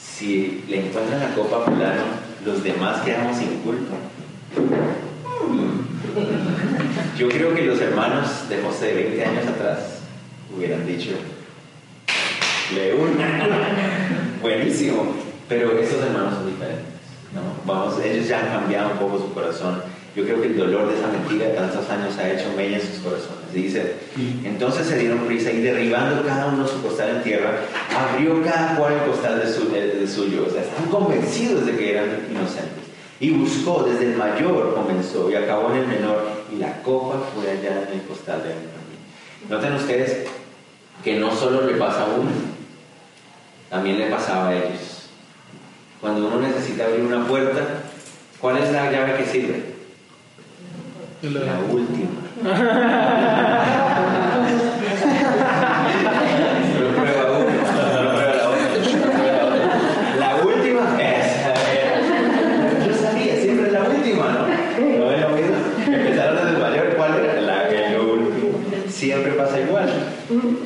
Si 0.00 0.64
le 0.68 0.86
encuentran 0.86 1.20
la 1.20 1.34
copa 1.34 1.58
a 1.58 1.60
fulano, 1.64 2.04
los 2.44 2.62
demás 2.62 3.02
quedamos 3.02 3.36
sin 3.36 3.58
culpa. 3.58 3.94
Yo 7.18 7.28
creo 7.28 7.54
que 7.54 7.62
los 7.62 7.80
hermanos 7.80 8.48
de 8.48 8.62
José 8.62 8.86
de 8.86 8.94
20 8.94 9.24
años 9.24 9.46
atrás 9.46 10.00
hubieran 10.54 10.86
dicho, 10.86 11.12
una. 12.98 14.38
Buenísimo. 14.42 15.14
Pero 15.48 15.78
esos 15.78 16.02
hermanos 16.02 16.34
son 16.34 16.46
diferentes. 16.46 16.86
¿no? 17.34 17.40
Vamos, 17.66 18.00
ellos 18.02 18.28
ya 18.28 18.40
han 18.40 18.60
cambiado 18.60 18.92
un 18.92 18.98
poco 18.98 19.18
su 19.18 19.32
corazón. 19.32 19.82
Yo 20.14 20.24
creo 20.24 20.42
que 20.42 20.48
el 20.48 20.58
dolor 20.58 20.88
de 20.88 20.98
esa 20.98 21.08
mentira 21.08 21.46
de 21.46 21.54
tantos 21.54 21.88
años 21.88 22.16
ha 22.18 22.30
hecho 22.30 22.52
mella 22.54 22.76
en 22.76 22.82
sus 22.82 22.98
corazones. 22.98 23.52
dice, 23.52 23.94
entonces 24.44 24.86
se 24.86 24.98
dieron 24.98 25.20
prisa 25.20 25.50
y 25.50 25.62
derribando 25.62 26.22
cada 26.26 26.48
uno 26.48 26.68
su 26.68 26.82
costal 26.82 27.16
en 27.16 27.22
tierra, 27.22 27.60
abrió 27.96 28.42
cada 28.42 28.76
cual 28.76 28.92
el 28.92 29.10
costal 29.10 29.40
de, 29.40 29.50
su, 29.50 29.70
de, 29.70 30.06
suyo. 30.06 30.46
O 30.46 30.52
sea, 30.52 30.62
están 30.62 30.84
convencidos 30.86 31.64
de 31.64 31.76
que 31.76 31.92
eran 31.92 32.26
inocentes. 32.30 32.84
Y 33.20 33.30
buscó, 33.30 33.84
desde 33.84 34.12
el 34.12 34.16
mayor 34.18 34.74
comenzó 34.74 35.30
y 35.30 35.34
acabó 35.34 35.70
en 35.72 35.78
el 35.78 35.86
menor, 35.86 36.24
y 36.52 36.56
la 36.56 36.82
copa 36.82 37.20
fue 37.34 37.50
allá 37.50 37.86
en 37.88 38.00
el 38.00 38.06
costal 38.06 38.42
de 38.42 38.48
Benjamín. 38.48 38.82
Noten 39.48 39.74
ustedes 39.74 40.26
que 41.02 41.18
no 41.18 41.34
solo 41.34 41.66
le 41.66 41.74
pasa 41.74 42.02
a 42.02 42.06
uno, 42.06 42.30
también 43.72 43.98
le 43.98 44.10
pasaba 44.10 44.48
a 44.48 44.54
ellos. 44.54 45.08
Cuando 45.98 46.26
uno 46.26 46.40
necesita 46.40 46.84
abrir 46.84 47.00
una 47.06 47.26
puerta, 47.26 47.60
¿cuál 48.38 48.58
es 48.58 48.70
la 48.70 48.92
llave 48.92 49.16
que 49.16 49.24
sirve? 49.24 49.62
La 51.22 51.58
última. 51.72 52.10
La 60.18 60.36
última 60.44 61.02
es. 61.02 61.26
Yo 62.86 62.94
sabía, 62.94 63.36
siempre 63.36 63.66
es 63.68 63.72
la 63.72 63.82
última, 63.84 64.24
¿no? 64.32 64.40
¿No 64.98 65.06
ven 65.06 65.20
lo 65.22 65.28
mismo? 65.30 65.56
Empezaron 65.86 66.44
desde 66.44 66.58
mayor, 66.58 66.94
¿cuál 66.96 67.14
era? 67.24 67.40
La 67.40 67.70
última. 68.02 68.58
Siempre 68.90 69.32
pasa 69.32 69.58
igual. 69.60 69.90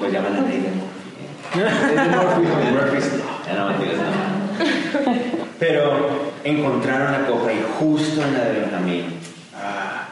Pues 0.01 0.13
llaman 0.13 0.35
a 0.35 0.41
ley 0.41 0.59
de 0.59 0.71
Murphy. 0.71 0.97
No, 0.97 1.13
mentiras, 1.13 1.35
no. 1.37 1.37
Pero 5.59 6.09
encontraron 6.45 7.13
la 7.13 7.27
copa 7.27 7.53
y 7.53 7.65
justo 7.79 8.23
en 8.23 8.35
la 8.35 8.45
de 8.45 8.61
Benjamín. 8.61 9.19
Ah, 9.55 10.09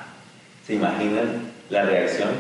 ¿Se 0.66 0.74
imaginan 0.74 1.52
la 1.70 1.82
reacción? 1.82 2.30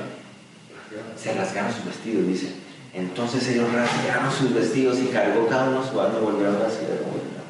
Se 1.16 1.34
rasgaron 1.34 1.72
sus 1.72 1.84
vestidos, 1.84 2.26
dice. 2.26 2.64
Entonces 2.94 3.48
ellos 3.48 3.66
rasgaron 3.72 4.30
sus 4.30 4.54
vestidos 4.54 4.98
y 5.00 5.06
cargó 5.06 5.48
cada 5.48 5.68
uno 5.68 5.82
su 5.82 6.00
arma 6.00 6.18
y 6.20 6.24
volvieron 6.24 6.56
a 6.56 6.66
decir, 6.66 6.88
no 6.88 7.08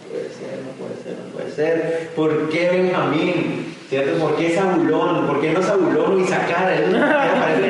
puede 0.09 0.31
ser, 0.31 0.61
no 0.65 0.71
puede 0.79 0.97
ser, 1.03 1.17
no 1.19 1.33
puede 1.33 1.51
ser. 1.53 2.11
¿Por 2.17 2.49
qué 2.49 2.71
Benjamín? 2.71 3.75
¿Cierto? 3.91 4.19
¿Por 4.19 4.37
qué 4.37 4.55
Zabulón? 4.55 5.27
¿Por 5.27 5.41
qué 5.43 5.53
no 5.53 5.63
Zabulón 5.63 6.21
y 6.21 6.25
sacar? 6.27 6.73
Él 6.73 6.93
no 6.93 7.07
parece 7.07 7.67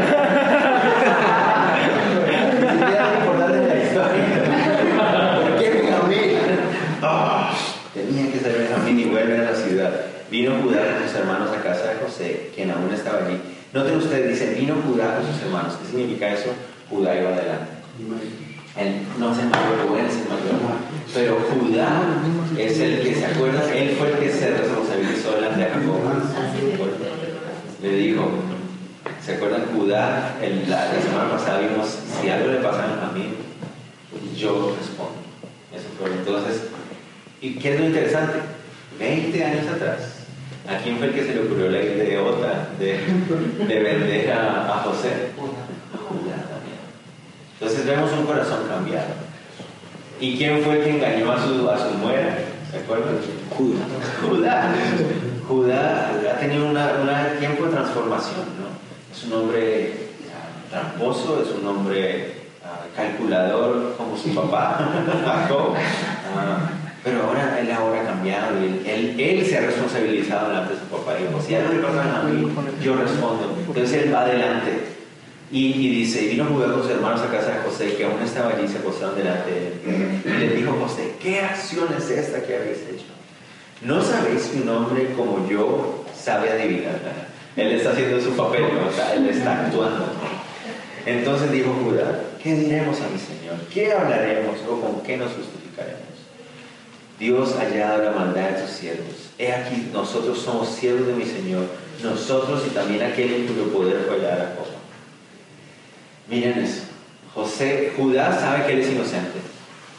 importante 3.18 3.58
en 3.58 3.68
la 3.68 3.76
historia. 3.84 4.24
¿Por 5.42 5.58
qué 5.58 5.70
Benjamín? 5.70 6.30
Oh, 7.02 7.48
tenía 7.92 8.32
que 8.32 8.38
ser 8.38 8.56
Benjamín 8.56 9.00
y 9.00 9.04
vuelve 9.06 9.38
a 9.38 9.50
la 9.50 9.56
ciudad. 9.56 10.14
Vino 10.34 10.50
Judá 10.60 10.98
con 10.98 11.06
sus 11.06 11.16
hermanos 11.16 11.48
a 11.52 11.62
casa 11.62 11.90
de 11.90 12.04
José, 12.04 12.50
quien 12.56 12.68
aún 12.68 12.92
estaba 12.92 13.24
allí. 13.24 13.38
Noten 13.72 13.98
ustedes, 13.98 14.30
dice, 14.30 14.54
vino 14.58 14.74
Judá 14.84 15.18
con 15.18 15.32
sus 15.32 15.42
hermanos. 15.42 15.74
¿Qué 15.74 15.86
significa 15.86 16.32
eso? 16.32 16.50
Judá 16.90 17.14
iba 17.14 17.28
adelante. 17.28 17.70
Él 18.76 19.02
no 19.16 19.30
es 19.30 19.38
el 19.38 19.46
mayor, 19.46 19.96
él 19.96 20.06
es. 20.06 21.14
Pero 21.14 21.38
Judá 21.38 22.02
es 22.58 22.80
el 22.80 23.02
que 23.02 23.14
se 23.14 23.26
acuerda, 23.26 23.72
él 23.72 23.90
fue 23.96 24.10
el 24.10 24.18
que 24.18 24.32
se 24.32 24.50
responsabilizó 24.56 25.36
delante 25.36 25.60
de 25.60 25.70
Jacob. 25.70 26.00
Le 27.80 27.96
dijo, 27.96 28.28
¿se 29.24 29.34
acuerdan? 29.34 29.66
Judá, 29.72 30.36
el, 30.42 30.68
la, 30.68 30.92
la, 30.92 31.00
semana 31.00 31.30
pasada 31.30 31.60
vimos, 31.60 31.96
si 32.20 32.28
algo 32.28 32.50
le 32.50 32.58
pasa 32.58 33.08
a 33.08 33.12
mí, 33.12 33.34
yo 34.36 34.74
respondo. 34.80 35.14
Eso 35.72 35.86
fue 35.96 36.10
entonces. 36.10 36.64
¿Y 37.40 37.54
qué 37.54 37.74
es 37.74 37.78
lo 37.78 37.86
interesante? 37.86 38.40
20 38.98 39.44
años 39.44 39.66
atrás, 39.66 40.13
¿a 40.68 40.78
quién 40.78 40.98
fue 40.98 41.08
el 41.08 41.14
que 41.14 41.24
se 41.24 41.34
le 41.34 41.40
ocurrió 41.42 41.70
la 41.70 41.82
idiota 41.82 42.68
de, 42.78 42.98
de 43.66 43.82
vender 43.82 44.32
a, 44.32 44.74
a 44.74 44.78
José? 44.84 45.30
A 45.36 45.98
Judá 45.98 46.36
también. 46.48 46.78
Entonces 47.60 47.86
vemos 47.86 48.10
un 48.12 48.26
corazón 48.26 48.66
cambiado. 48.68 49.14
¿Y 50.20 50.36
quién 50.36 50.62
fue 50.62 50.78
el 50.78 50.84
que 50.84 50.90
engañó 50.90 51.32
a 51.32 51.42
su, 51.42 51.68
a 51.68 51.78
su 51.78 51.98
nuera? 51.98 52.38
¿Se 52.70 52.78
acuerdan? 52.78 53.16
Judá. 53.56 53.84
Judá. 54.22 54.74
Judá 55.46 56.10
ha 56.34 56.38
tenido 56.38 56.66
un 56.66 56.78
tiempo 57.38 57.66
de 57.66 57.72
transformación, 57.72 58.46
¿no? 58.58 59.14
Es 59.14 59.24
un 59.24 59.32
hombre 59.32 60.08
uh, 60.26 60.70
tramposo, 60.70 61.42
es 61.42 61.50
un 61.60 61.66
hombre 61.66 62.34
uh, 62.62 62.96
calculador 62.96 63.94
como 63.96 64.16
su 64.16 64.34
papá, 64.34 64.78
Jacob. 65.24 65.72
Uh, 65.72 66.83
pero 67.04 67.22
ahora 67.22 67.60
él 67.60 67.70
ahora 67.70 68.00
ha 68.00 68.04
cambiado 68.04 68.56
él, 68.56 68.80
él, 68.86 69.20
él, 69.20 69.46
se 69.46 69.58
ha 69.58 69.60
responsabilizado 69.60 70.48
delante 70.48 70.72
de 70.72 70.80
su 70.80 70.86
papá. 70.86 71.14
Y 71.20 71.24
dijo, 71.24 71.42
si 71.46 71.54
algo 71.54 71.74
le 71.74 71.80
pasa 71.80 72.20
a 72.20 72.22
mí, 72.22 72.50
yo 72.82 72.96
respondo. 72.96 73.54
Entonces 73.66 74.04
él 74.04 74.14
va 74.14 74.22
adelante. 74.22 74.70
Y, 75.52 75.66
y, 75.66 75.94
dice, 75.96 76.22
y 76.22 76.28
vino 76.30 76.46
Judá 76.46 76.72
con 76.72 76.82
sus 76.82 76.90
hermanos 76.90 77.20
a 77.20 77.30
casa 77.30 77.50
de 77.50 77.58
José, 77.58 77.94
que 77.94 78.04
aún 78.06 78.22
estaba 78.22 78.52
allí, 78.52 78.66
se 78.66 78.78
postraron 78.78 79.16
delante 79.16 79.50
de 79.50 79.66
él. 79.66 80.22
Y 80.24 80.30
le 80.30 80.56
dijo 80.56 80.72
José, 80.80 81.12
¿qué 81.20 81.40
acción 81.40 81.88
es 81.96 82.08
esta 82.08 82.42
que 82.42 82.56
habéis 82.56 82.78
hecho? 82.78 83.04
¿No 83.82 84.02
sabéis 84.02 84.44
que 84.44 84.62
un 84.62 84.68
hombre 84.70 85.12
como 85.14 85.46
yo 85.46 86.04
sabe 86.18 86.50
adivinar? 86.50 86.98
Él 87.54 87.72
está 87.72 87.90
haciendo 87.90 88.18
su 88.18 88.30
papel, 88.30 88.62
¿no? 88.62 88.88
o 88.88 88.92
sea, 88.92 89.14
él 89.14 89.28
está 89.28 89.66
actuando. 89.66 90.06
Entonces 91.04 91.52
dijo 91.52 91.70
Judá, 91.84 92.18
¿qué 92.42 92.54
diremos 92.54 92.98
a 93.02 93.08
mi 93.08 93.18
Señor? 93.18 93.56
¿Qué 93.72 93.92
hablaremos 93.92 94.56
o 94.68 94.80
con 94.80 95.02
qué 95.02 95.18
nos 95.18 95.28
justificaremos? 95.28 95.63
Dios 97.18 97.54
ha 97.56 97.60
hallado 97.62 98.04
la 98.04 98.10
maldad 98.10 98.50
de 98.50 98.62
tus 98.62 98.70
siervos. 98.70 99.30
He 99.38 99.52
aquí, 99.52 99.90
nosotros 99.92 100.38
somos 100.38 100.68
siervos 100.68 101.06
de 101.06 101.14
mi 101.14 101.24
Señor, 101.24 101.66
nosotros 102.02 102.62
y 102.66 102.70
también 102.70 103.02
aquel 103.02 103.32
en 103.32 103.46
cuyo 103.46 103.72
poder 103.72 104.04
fue 104.06 104.18
la 104.18 104.54
copa. 104.56 104.70
Miren 106.28 106.58
eso. 106.58 106.82
José, 107.34 107.92
Judá 107.96 108.38
sabe 108.38 108.66
que 108.66 108.72
él 108.74 108.80
es 108.80 108.92
inocente. 108.92 109.38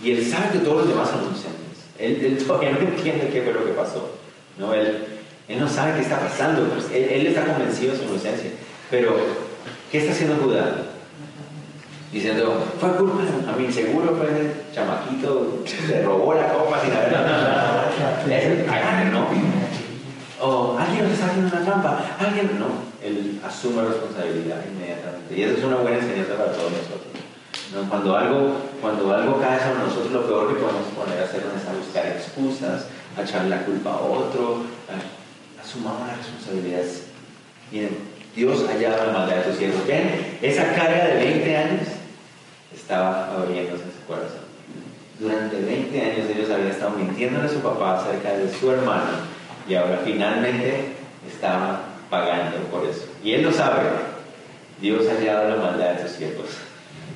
Y 0.02 0.12
él 0.12 0.26
sabe 0.26 0.52
que 0.54 0.60
todos 0.60 0.80
los 0.80 0.90
demás 0.90 1.10
son 1.10 1.24
inocentes. 1.24 1.56
Él, 1.98 2.24
él 2.24 2.38
todavía 2.48 2.72
no 2.72 2.80
entiende 2.80 3.30
qué 3.32 3.42
fue 3.42 3.54
lo 3.54 3.66
que 3.66 3.72
pasó. 3.72 4.12
¿no? 4.58 4.74
Él, 4.74 5.06
él 5.48 5.60
no 5.60 5.68
sabe 5.68 5.96
qué 5.96 6.02
está 6.02 6.20
pasando. 6.20 6.68
Él, 6.94 7.04
él, 7.04 7.28
está 7.28 7.46
convencido 7.46 7.94
de 7.94 8.00
su 8.00 8.04
inocencia. 8.06 8.52
Pero, 8.90 9.16
¿qué 9.92 10.00
está 10.00 10.12
haciendo 10.12 10.38
Judá? 10.38 10.85
Diciendo, 12.16 12.64
fue 12.80 12.96
culpa 12.96 13.24
a 13.52 13.58
mí, 13.58 13.70
seguro 13.70 14.16
fue 14.16 14.28
el 14.28 14.54
chamaquito, 14.74 15.62
se 15.66 16.02
robó 16.02 16.34
la 16.34 16.48
copa 16.48 16.80
sin 16.82 16.94
haber 16.94 17.12
nada. 17.12 17.92
¿no? 19.12 19.28
O 20.40 20.78
alguien 20.80 21.04
nos 21.04 21.12
está 21.12 21.26
haciendo 21.26 21.54
una 21.54 21.66
trampa, 21.66 22.16
alguien 22.18 22.58
no. 22.58 22.68
Él 23.04 23.42
asume 23.46 23.84
responsabilidad 23.84 24.64
inmediatamente. 24.66 25.36
Y 25.36 25.44
eso 25.44 25.58
es 25.58 25.64
una 25.66 25.76
buena 25.76 25.98
enseñanza 25.98 26.36
para 26.38 26.54
todos 26.54 26.72
nosotros. 26.72 27.12
¿no? 27.74 27.90
Cuando, 27.90 28.16
algo, 28.16 28.52
cuando 28.80 29.14
algo 29.14 29.42
cae 29.42 29.60
sobre 29.60 29.80
nosotros, 29.80 30.12
lo 30.14 30.26
peor 30.26 30.48
que 30.48 30.62
podemos 30.62 30.88
poner 30.96 31.20
a 31.20 31.26
hacer 31.26 31.42
es 31.42 31.68
a 31.68 31.76
buscar 31.76 32.08
excusas, 32.08 32.88
a 33.18 33.24
echarle 33.24 33.50
la 33.50 33.66
culpa 33.66 33.92
a 33.92 34.00
otro. 34.00 34.62
Asumamos 35.62 36.08
las 36.08 36.20
responsabilidades. 36.20 37.08
Miren, 37.74 37.98
Dios 38.34 38.66
hallado 38.70 39.06
la 39.06 39.12
maldad 39.12 39.36
de 39.36 39.42
tus 39.42 39.58
siervos. 39.58 39.86
¿Ven? 39.86 40.38
Esa 40.42 40.64
carga 40.74 41.08
de 41.08 41.16
20 41.16 41.58
años 41.58 41.95
estaba 42.86 43.34
abriéndose 43.34 43.84
su 43.86 44.06
corazón. 44.06 44.46
Durante 45.20 45.60
20 45.60 46.02
años 46.02 46.30
ellos 46.30 46.52
habían 46.52 46.70
estado 46.70 46.92
mintiéndole 46.92 47.48
a 47.48 47.52
su 47.52 47.60
papá 47.60 47.98
acerca 47.98 48.34
de 48.34 48.54
su 48.54 48.70
hermano 48.70 49.26
y 49.68 49.74
ahora 49.74 50.02
finalmente 50.06 50.94
estaba 51.28 51.82
pagando 52.12 52.58
por 52.70 52.86
eso. 52.86 53.08
Y 53.24 53.34
él 53.34 53.42
lo 53.42 53.52
sabe. 53.52 53.90
Dios 54.80 55.08
ha 55.08 55.16
hallado 55.18 55.50
la 55.50 55.64
maldad 55.64 55.94
de 55.94 56.04
tus 56.04 56.12
siervos. 56.12 56.46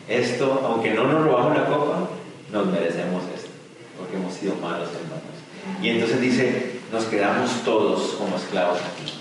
Esto, 0.07 0.59
aunque 0.65 0.91
no 0.91 1.03
nos 1.03 1.23
robamos 1.23 1.55
la 1.55 1.65
copa, 1.65 2.09
nos 2.51 2.65
merecemos 2.65 3.23
esto, 3.35 3.49
porque 3.95 4.15
hemos 4.15 4.33
sido 4.33 4.55
malos 4.55 4.89
hermanos. 4.89 5.83
Y 5.83 5.89
entonces 5.89 6.19
dice, 6.19 6.79
nos 6.91 7.03
quedamos 7.05 7.51
todos 7.63 8.13
como 8.13 8.38
esclavos 8.38 8.79
aquí, 8.79 9.13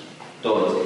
todos. 0.42 0.78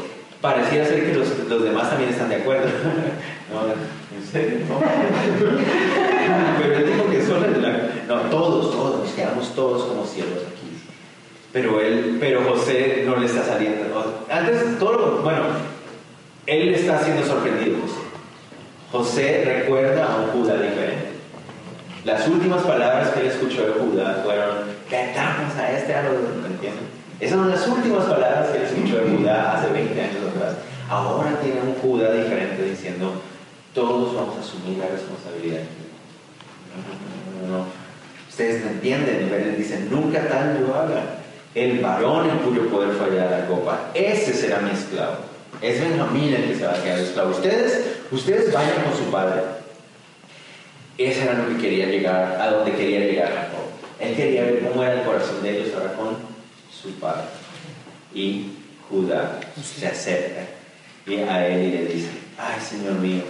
Pareciera 0.42 0.84
ser 0.84 1.06
que 1.06 1.14
los, 1.14 1.38
los 1.48 1.62
demás 1.62 1.88
también 1.88 2.10
están 2.10 2.28
de 2.28 2.34
acuerdo. 2.34 2.66
no, 3.52 3.68
¿en? 3.68 4.64
No. 4.68 4.80
Pero 6.58 6.74
él 6.74 6.86
dijo 6.86 7.10
que 7.10 7.24
solo 7.24 7.46
No, 8.08 8.22
todos, 8.28 8.72
todos, 8.72 9.10
quedamos 9.12 9.54
todos 9.54 9.84
como 9.84 10.04
siervos 10.04 10.38
aquí. 10.38 10.78
Pero 11.52 11.80
él, 11.80 12.16
pero 12.18 12.42
José 12.44 13.04
no 13.06 13.16
le 13.16 13.26
está 13.26 13.44
saliendo. 13.44 14.24
Antes, 14.30 14.78
todo, 14.78 15.22
bueno, 15.22 15.44
él 16.46 16.74
está 16.74 16.98
siendo 17.04 17.24
sorprendido, 17.26 17.78
José. 17.82 18.00
José 18.90 19.44
recuerda 19.44 20.12
a 20.12 20.16
un 20.16 20.26
Judá 20.28 20.54
diferente. 20.54 21.12
Las 22.04 22.26
últimas 22.26 22.62
palabras 22.62 23.10
que 23.10 23.20
él 23.20 23.26
escuchó 23.26 23.66
de 23.66 23.72
Judá 23.74 24.22
fueron, 24.24 24.58
vendamos 24.90 25.54
a 25.56 25.72
este 25.72 25.94
árbol, 25.94 26.20
¿me 26.42 26.48
entienden? 26.48 27.01
Esas 27.22 27.38
son 27.38 27.50
las 27.50 27.68
últimas 27.68 28.04
palabras 28.06 28.48
que 28.48 28.58
él 28.58 28.64
escuchó 28.64 28.96
de 28.96 29.16
Judá 29.16 29.52
hace 29.52 29.72
20 29.72 30.00
años 30.02 30.16
atrás. 30.34 30.56
Ahora 30.90 31.38
tiene 31.40 31.60
un 31.60 31.74
Judá 31.74 32.12
diferente 32.14 32.64
diciendo, 32.64 33.12
todos 33.72 34.12
vamos 34.16 34.38
a 34.38 34.40
asumir 34.40 34.78
la 34.78 34.88
responsabilidad. 34.88 35.60
No, 36.74 37.48
no, 37.48 37.58
no, 37.58 37.66
Ustedes 38.28 38.64
me 38.64 38.72
entienden, 38.72 39.32
él 39.32 39.54
dice, 39.56 39.86
nunca 39.88 40.26
tal 40.26 40.66
yo 40.66 40.74
haga. 40.74 41.00
El 41.54 41.78
varón 41.78 42.28
en 42.28 42.38
cuyo 42.38 42.68
poder 42.68 42.96
fallar 42.96 43.30
la 43.30 43.46
copa, 43.46 43.90
ese 43.94 44.34
será 44.34 44.58
mi 44.58 44.72
esclavo. 44.72 45.18
Es 45.60 45.80
Benjamín 45.80 46.34
el 46.34 46.48
que 46.48 46.56
se 46.56 46.66
va 46.66 46.72
a 46.72 46.82
quedar 46.82 46.98
esclavo. 46.98 47.30
Ustedes, 47.30 47.98
ustedes 48.10 48.52
vayan 48.52 48.82
con 48.82 48.96
su 48.98 49.12
padre. 49.12 49.42
Ese 50.98 51.22
era 51.22 51.34
lo 51.34 51.46
que 51.50 51.58
quería 51.58 51.86
llegar, 51.86 52.40
a 52.40 52.50
donde 52.50 52.72
quería 52.72 52.98
llegar 52.98 53.28
Jacob. 53.28 53.66
Él 54.00 54.16
quería 54.16 54.42
ver 54.42 54.66
cómo 54.66 54.82
era 54.82 54.94
el 54.94 55.06
corazón 55.06 55.40
de 55.40 55.58
ellos 55.58 55.72
ahora 55.76 55.92
con 55.92 56.31
su 56.82 56.90
padre. 56.94 57.24
Y 58.14 58.52
Judá 58.90 59.40
se 59.62 59.86
acerca 59.86 60.46
y 61.06 61.16
a 61.16 61.46
él 61.46 61.68
y 61.68 61.70
le 61.70 61.86
dice, 61.86 62.10
ay 62.38 62.60
Señor 62.60 62.94
mío, 62.94 63.22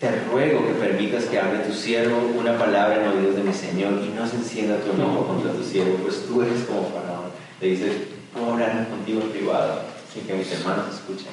te 0.00 0.10
ruego 0.30 0.66
que 0.66 0.74
permitas 0.74 1.24
que 1.24 1.38
hable 1.38 1.60
tu 1.60 1.72
siervo 1.72 2.32
una 2.38 2.58
palabra 2.58 3.02
en 3.02 3.18
oídos 3.18 3.36
de 3.36 3.42
mi 3.42 3.52
Señor 3.52 3.92
y 4.04 4.14
no 4.14 4.26
se 4.26 4.36
encienda 4.36 4.80
tu 4.80 4.92
enojo 4.92 5.26
contra 5.26 5.52
tu 5.52 5.62
siervo, 5.62 5.96
pues 6.02 6.26
tú 6.26 6.42
eres 6.42 6.64
como 6.64 6.90
faraón. 6.90 7.30
Le 7.60 7.68
dice, 7.68 8.08
puedo 8.32 8.52
hablar 8.52 8.88
contigo 8.88 9.22
en 9.22 9.30
privado, 9.30 9.82
sin 10.12 10.24
que 10.26 10.34
mis 10.34 10.52
hermanos 10.52 10.94
escuchen. 10.94 11.28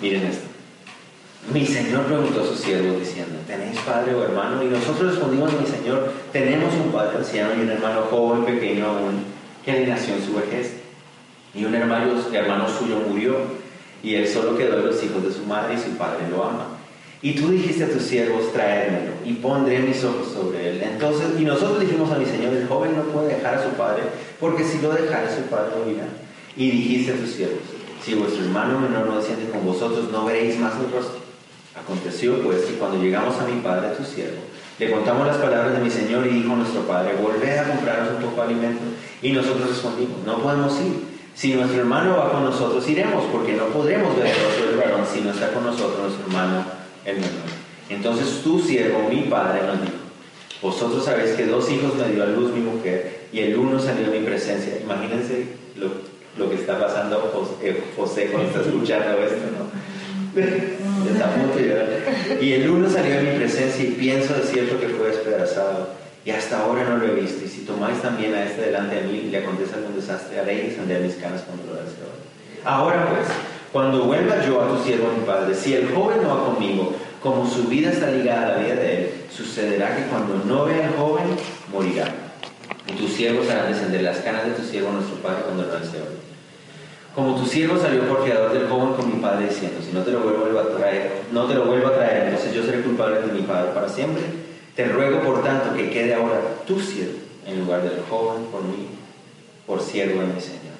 Miren 0.00 0.26
esto. 0.26 0.46
Mi 1.52 1.66
Señor 1.66 2.06
preguntó 2.06 2.42
a 2.42 2.46
sus 2.46 2.58
siervos 2.58 2.98
diciendo, 2.98 3.38
¿tenéis 3.46 3.78
padre 3.80 4.14
o 4.14 4.24
hermano? 4.24 4.62
Y 4.62 4.66
nosotros 4.66 5.12
respondimos 5.12 5.52
mi 5.52 5.66
Señor, 5.66 6.10
tenemos 6.32 6.74
un 6.74 6.90
padre 6.90 7.18
anciano 7.18 7.54
y 7.54 7.60
un 7.60 7.70
hermano 7.70 8.06
joven, 8.10 8.46
pequeño 8.46 8.86
aún, 8.86 9.33
que 9.64 9.72
le 9.72 9.86
nació 9.86 10.14
su 10.24 10.34
vejez. 10.34 10.74
Y 11.54 11.64
un 11.64 11.74
hermano, 11.74 12.68
suyo 12.68 12.98
murió, 13.08 13.36
y 14.02 14.16
él 14.16 14.28
solo 14.28 14.56
quedó 14.56 14.76
de 14.76 14.82
los 14.82 15.02
hijos 15.02 15.22
de 15.22 15.32
su 15.32 15.44
madre 15.46 15.74
y 15.74 15.78
su 15.78 15.96
padre 15.96 16.28
lo 16.30 16.44
ama. 16.44 16.68
Y 17.22 17.34
tú 17.34 17.48
dijiste 17.48 17.84
a 17.84 17.90
tus 17.90 18.02
siervos, 18.02 18.52
traérmelo, 18.52 19.12
y 19.24 19.34
pondré 19.34 19.78
mis 19.78 20.04
ojos 20.04 20.32
sobre 20.32 20.70
él. 20.70 20.82
Entonces, 20.82 21.28
y 21.38 21.44
nosotros 21.44 21.80
dijimos 21.80 22.10
a 22.12 22.18
mi 22.18 22.26
Señor, 22.26 22.52
el 22.52 22.68
joven 22.68 22.96
no 22.96 23.04
puede 23.04 23.36
dejar 23.36 23.54
a 23.54 23.64
su 23.64 23.70
padre, 23.70 24.02
porque 24.38 24.64
si 24.64 24.80
lo 24.80 24.92
dejara, 24.92 25.34
su 25.34 25.42
padre 25.42 25.72
morirá. 25.78 26.04
Y 26.56 26.70
dijiste 26.70 27.12
a 27.12 27.16
tus 27.16 27.30
siervos, 27.30 27.60
si 28.04 28.14
vuestro 28.14 28.44
hermano 28.44 28.78
menor 28.78 29.06
no 29.06 29.16
desciende 29.16 29.48
con 29.48 29.64
vosotros, 29.64 30.10
no 30.12 30.26
veréis 30.26 30.58
más 30.58 30.74
el 30.74 30.92
rostro. 30.92 31.20
Aconteció 31.74 32.42
pues 32.42 32.64
que 32.66 32.74
cuando 32.74 33.02
llegamos 33.02 33.40
a 33.40 33.46
mi 33.46 33.60
padre, 33.62 33.88
tu 33.96 34.04
siervo, 34.04 34.42
le 34.78 34.90
contamos 34.90 35.26
las 35.26 35.36
palabras 35.36 35.72
de 35.72 35.78
mi 35.78 35.90
Señor 35.90 36.26
y 36.26 36.30
dijo 36.30 36.56
nuestro 36.56 36.82
padre, 36.82 37.14
volved 37.14 37.58
a 37.58 37.68
comprarnos 37.68 38.16
un 38.16 38.22
poco 38.22 38.42
de 38.42 38.54
alimento. 38.54 38.82
Y 39.22 39.32
nosotros 39.32 39.68
respondimos, 39.68 40.24
no 40.26 40.38
podemos 40.38 40.80
ir. 40.80 41.14
Si 41.34 41.54
nuestro 41.54 41.80
hermano 41.80 42.16
va 42.16 42.32
con 42.32 42.44
nosotros, 42.44 42.88
iremos, 42.88 43.24
porque 43.32 43.54
no 43.54 43.66
podremos 43.66 44.16
ver 44.16 44.26
el 44.26 44.68
del 44.68 44.76
varón 44.78 45.04
si 45.06 45.20
no 45.20 45.30
está 45.30 45.52
con 45.52 45.64
nosotros 45.64 46.00
nuestro 46.00 46.26
hermano 46.26 46.64
el 47.04 47.16
menor. 47.16 47.64
Entonces 47.88 48.42
tu 48.42 48.58
siervo, 48.60 49.08
mi 49.08 49.22
padre, 49.22 49.66
nos 49.66 49.80
dijo, 49.80 49.94
vosotros 50.62 51.04
sabéis 51.04 51.32
que 51.32 51.46
dos 51.46 51.70
hijos 51.70 51.94
me 51.96 52.12
dio 52.12 52.22
a 52.22 52.26
luz 52.26 52.52
mi 52.52 52.60
mujer 52.60 53.26
y 53.32 53.40
el 53.40 53.56
uno 53.56 53.78
salió 53.78 54.06
en 54.06 54.12
mi 54.12 54.26
presencia. 54.26 54.78
Imagínense 54.82 55.48
lo, 55.76 56.48
que 56.48 56.54
está 56.56 56.78
pasando 56.80 57.30
José, 57.32 57.82
José 57.96 58.26
cuando 58.30 58.48
está 58.48 58.60
escuchando 58.60 59.22
esto, 59.22 59.46
¿no? 59.58 59.93
Y 62.40 62.52
el 62.52 62.70
uno 62.70 62.90
salió 62.90 63.14
en 63.14 63.32
mi 63.32 63.38
presencia 63.38 63.84
y 63.84 63.92
pienso 63.92 64.34
de 64.34 64.42
cierto 64.42 64.80
que 64.80 64.88
fue 64.88 65.08
despedazado. 65.08 65.88
Y 66.24 66.30
hasta 66.30 66.60
ahora 66.60 66.84
no 66.84 66.96
lo 66.96 67.06
he 67.06 67.20
visto. 67.20 67.44
Y 67.44 67.48
si 67.48 67.60
tomáis 67.62 68.00
también 68.00 68.34
a 68.34 68.44
este 68.44 68.62
delante 68.62 68.96
de 68.96 69.02
mí 69.02 69.24
y 69.26 69.30
le 69.30 69.38
acontece 69.38 69.74
algún 69.74 69.94
desastre, 69.94 70.40
haréis 70.40 70.70
descender 70.70 71.02
mis 71.02 71.14
canas 71.16 71.42
contra 71.42 71.80
el 71.82 71.88
Señor. 71.88 72.14
Ahora 72.64 73.10
pues, 73.10 73.28
cuando 73.72 74.04
vuelva 74.04 74.44
yo 74.44 74.62
a 74.62 74.68
tu 74.68 74.82
siervo, 74.82 75.12
mi 75.18 75.24
padre, 75.24 75.54
si 75.54 75.74
el 75.74 75.92
joven 75.92 76.22
no 76.22 76.28
va 76.28 76.46
conmigo, 76.46 76.94
como 77.22 77.48
su 77.48 77.64
vida 77.64 77.90
está 77.90 78.10
ligada 78.10 78.46
a 78.46 78.50
la 78.52 78.58
vida 78.58 78.74
de 78.76 78.96
él, 78.96 79.10
sucederá 79.30 79.96
que 79.96 80.04
cuando 80.04 80.42
no 80.44 80.64
vea 80.64 80.88
al 80.88 80.94
joven, 80.94 81.24
morirá. 81.72 82.06
Y 82.86 82.92
tus 82.92 83.12
siervos 83.12 83.48
harán 83.50 83.72
descender 83.72 84.02
las 84.02 84.18
canas 84.18 84.44
de 84.44 84.52
tu 84.52 84.62
siervo, 84.62 84.92
nuestro 84.92 85.16
padre, 85.16 85.42
cuando 85.44 85.64
no 85.64 85.74
esté 85.74 85.98
hoy. 85.98 86.23
Como 87.14 87.36
tu 87.36 87.46
siervo 87.46 87.78
salió 87.78 88.08
por 88.08 88.24
fiador 88.24 88.52
del 88.52 88.68
joven 88.68 88.94
con 88.94 89.14
mi 89.14 89.22
padre 89.22 89.46
diciendo, 89.48 89.78
si 89.80 89.92
no 89.92 90.02
te 90.02 90.10
lo 90.10 90.20
vuelvo 90.20 90.58
a 90.58 90.76
traer, 90.76 91.22
no 91.30 91.46
te 91.46 91.54
lo 91.54 91.66
vuelvo 91.66 91.88
a 91.88 91.94
traer, 91.94 92.24
entonces 92.24 92.52
yo 92.52 92.64
seré 92.64 92.82
culpable 92.82 93.20
de 93.20 93.32
mi 93.32 93.42
padre 93.42 93.70
para 93.72 93.88
siempre. 93.88 94.22
Te 94.74 94.86
ruego 94.86 95.20
por 95.20 95.44
tanto 95.44 95.74
que 95.74 95.90
quede 95.90 96.14
ahora 96.14 96.40
tu 96.66 96.80
siervo 96.80 97.18
en 97.46 97.60
lugar 97.60 97.82
del 97.82 98.02
joven 98.10 98.44
por 98.46 98.62
mí, 98.64 98.88
por 99.66 99.80
siervo 99.80 100.20
de 100.22 100.26
mi 100.26 100.40
Señor. 100.40 100.74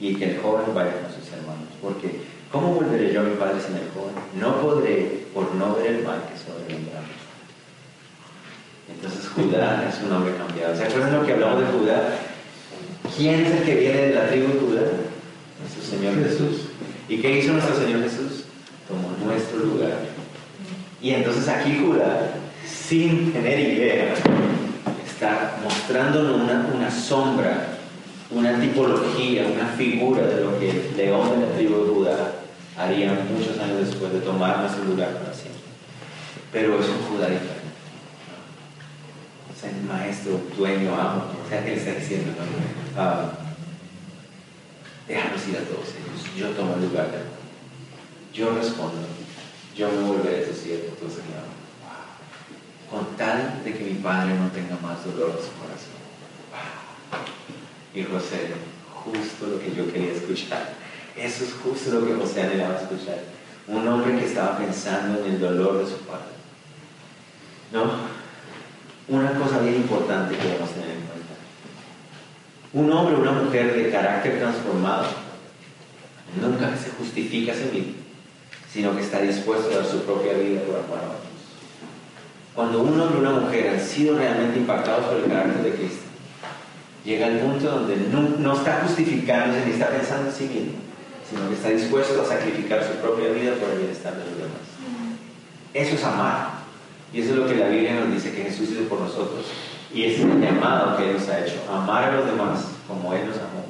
Y 0.00 0.14
que 0.14 0.30
el 0.30 0.40
joven 0.40 0.74
vaya 0.74 0.92
con 0.92 1.12
sus 1.12 1.30
hermanos 1.32 1.66
porque 1.82 2.20
¿cómo 2.50 2.74
volveré 2.74 3.12
yo 3.12 3.20
a 3.20 3.24
mi 3.24 3.36
padre 3.36 3.60
sin 3.60 3.76
el 3.76 3.88
joven? 3.94 4.14
No 4.40 4.60
podré 4.60 5.26
por 5.32 5.54
no 5.54 5.74
ver 5.76 5.86
el 5.86 6.04
mal 6.04 6.22
que 6.28 6.36
sobrevendrá. 6.36 7.00
Entonces 8.88 9.28
Judá 9.28 9.88
es 9.88 10.02
un 10.02 10.12
hombre 10.12 10.34
cambiado. 10.36 10.74
¿Se 10.76 10.84
acuerdan 10.84 11.14
lo 11.14 11.26
que 11.26 11.32
hablamos 11.32 11.60
de 11.60 11.66
Judá? 11.66 12.18
¿Quién 13.16 13.46
es 13.46 13.52
el 13.52 13.64
que 13.64 13.74
viene 13.74 14.00
de 14.08 14.14
la 14.14 14.28
tribu 14.28 14.52
de 14.52 14.58
Judá? 14.58 14.82
Señor 15.86 16.14
Jesús. 16.22 16.68
¿Y 17.08 17.18
qué 17.18 17.38
hizo 17.38 17.52
nuestro 17.52 17.76
Señor 17.76 18.02
Jesús? 18.02 18.44
Tomó 18.88 19.12
nuestro 19.24 19.58
lugar. 19.58 19.98
Y 21.00 21.10
entonces 21.10 21.48
aquí 21.48 21.78
Judá, 21.78 22.34
sin 22.66 23.32
tener 23.32 23.60
idea, 23.60 24.14
está 25.06 25.58
mostrándonos 25.62 26.40
una, 26.74 26.90
sombra 26.90 27.68
una 28.30 28.60
tipología, 28.60 29.46
una 29.46 29.68
figura 29.68 30.26
de 30.26 30.40
lo 30.40 30.58
que 30.58 30.70
el 30.70 30.96
león 30.96 31.30
de 31.30 31.46
la 31.46 31.52
tribu 31.52 31.84
de 31.84 31.94
Judá 31.94 32.32
haría 32.76 33.12
muchos 33.30 33.58
años 33.58 33.86
después 33.86 34.12
de 34.12 34.20
tomar 34.20 34.58
nuestro 34.60 34.84
lugar 34.84 35.10
para 35.18 35.32
siempre. 35.32 35.62
Pero 36.52 36.80
es 36.80 36.86
un 36.88 37.02
Judá 37.08 37.28
diferente. 37.28 37.54
El 39.62 39.88
maestro, 39.88 40.40
dueño, 40.56 40.94
amo, 40.94 41.24
o 41.44 41.48
sea, 41.48 41.64
que 41.64 41.70
le 41.70 41.76
está 41.76 41.92
diciendo, 41.94 42.32
¿no? 42.38 43.00
Ah, 43.00 43.32
déjanos 45.08 45.48
ir 45.48 45.56
a 45.56 45.60
todos 45.60 45.88
ellos, 45.88 46.36
yo 46.36 46.50
tomo 46.50 46.74
el 46.74 46.82
lugar 46.82 47.10
de 47.10 47.36
yo 48.36 48.54
respondo, 48.54 49.08
yo 49.74 49.90
me 49.90 50.08
volveré 50.08 50.42
tu 50.42 50.54
siervo, 50.54 50.88
tu 51.00 51.08
Señor. 51.08 51.48
Con 52.90 53.16
tal 53.16 53.62
de 53.64 53.72
que 53.72 53.84
mi 53.84 53.94
padre 53.94 54.34
no 54.34 54.50
tenga 54.50 54.76
más 54.82 55.02
dolor 55.06 55.30
en 55.30 55.44
su 55.44 55.52
corazón. 55.56 55.96
Y 57.94 58.02
José, 58.02 58.52
justo 58.92 59.46
lo 59.46 59.58
que 59.58 59.74
yo 59.74 59.90
quería 59.90 60.12
escuchar. 60.12 60.74
Eso 61.16 61.44
es 61.44 61.54
justo 61.64 61.98
lo 61.98 62.06
que 62.06 62.14
José 62.14 62.42
anhelaba 62.42 62.78
escuchar. 62.78 63.20
Un 63.66 63.88
hombre 63.88 64.18
que 64.18 64.26
estaba 64.26 64.58
pensando 64.58 65.24
en 65.24 65.32
el 65.32 65.40
dolor 65.40 65.78
de 65.78 65.90
su 65.90 65.98
padre. 66.00 66.36
¿No? 67.72 67.84
Una 69.08 69.32
cosa 69.38 69.60
bien 69.60 69.76
importante 69.76 70.36
que 70.36 70.42
debemos 70.42 70.70
tener. 70.72 70.95
Un 72.76 72.92
hombre 72.92 73.16
o 73.16 73.20
una 73.20 73.32
mujer 73.32 73.74
de 73.74 73.90
carácter 73.90 74.38
transformado 74.38 75.06
nunca 76.38 76.76
se 76.76 76.90
justifica 76.90 77.52
a 77.52 77.54
sí 77.54 77.70
mismo, 77.72 77.94
sino 78.70 78.94
que 78.94 79.00
está 79.00 79.22
dispuesto 79.22 79.70
a 79.70 79.76
dar 79.76 79.86
su 79.86 80.02
propia 80.02 80.34
vida 80.34 80.60
por 80.60 80.76
amor 80.76 80.98
a 80.98 81.16
otros. 81.16 81.32
Cuando 82.54 82.82
un 82.82 83.00
hombre 83.00 83.16
o 83.16 83.20
una 83.20 83.40
mujer 83.40 83.70
han 83.70 83.80
sido 83.80 84.18
realmente 84.18 84.58
impactados 84.58 85.06
por 85.06 85.16
el 85.16 85.24
carácter 85.24 85.62
de 85.62 85.70
Cristo, 85.70 86.04
llega 87.02 87.28
al 87.28 87.38
punto 87.38 87.66
donde 87.66 87.96
no, 87.96 88.52
está 88.52 88.82
justificándose 88.82 89.64
ni 89.64 89.72
está 89.72 89.88
pensando 89.88 90.28
en 90.28 90.36
sí 90.36 90.44
mismo, 90.44 90.72
sino 91.30 91.48
que 91.48 91.54
está 91.54 91.70
dispuesto 91.70 92.20
a 92.20 92.26
sacrificar 92.26 92.84
su 92.84 93.00
propia 93.00 93.30
vida 93.30 93.54
por 93.54 93.70
el 93.70 93.78
bienestar 93.78 94.12
de 94.12 94.24
los 94.26 94.36
demás. 94.36 94.68
Eso 95.72 95.94
es 95.94 96.04
amar. 96.04 96.50
Y 97.10 97.22
eso 97.22 97.30
es 97.30 97.36
lo 97.36 97.46
que 97.46 97.54
la 97.54 97.68
Biblia 97.68 98.00
nos 98.00 98.12
dice 98.12 98.34
que 98.34 98.42
Jesús 98.42 98.68
hizo 98.68 98.82
por 98.82 99.00
nosotros. 99.00 99.46
Y 99.92 100.04
es 100.04 100.20
el 100.20 100.40
llamado 100.40 100.96
que 100.96 101.10
Él 101.10 101.16
nos 101.16 101.28
ha 101.28 101.44
hecho, 101.44 101.62
amar 101.70 102.04
a 102.04 102.16
los 102.16 102.26
demás 102.26 102.64
como 102.86 103.12
Él 103.12 103.26
nos 103.26 103.36
amó 103.36 103.64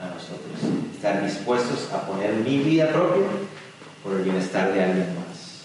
a 0.00 0.06
nosotros. 0.14 0.58
Estar 0.94 1.24
dispuestos 1.24 1.92
a 1.92 2.06
poner 2.06 2.34
mi 2.34 2.58
vida 2.58 2.88
propia 2.88 3.26
por 4.02 4.14
el 4.14 4.22
bienestar 4.22 4.72
de 4.72 4.82
alguien 4.82 5.14
más. 5.14 5.64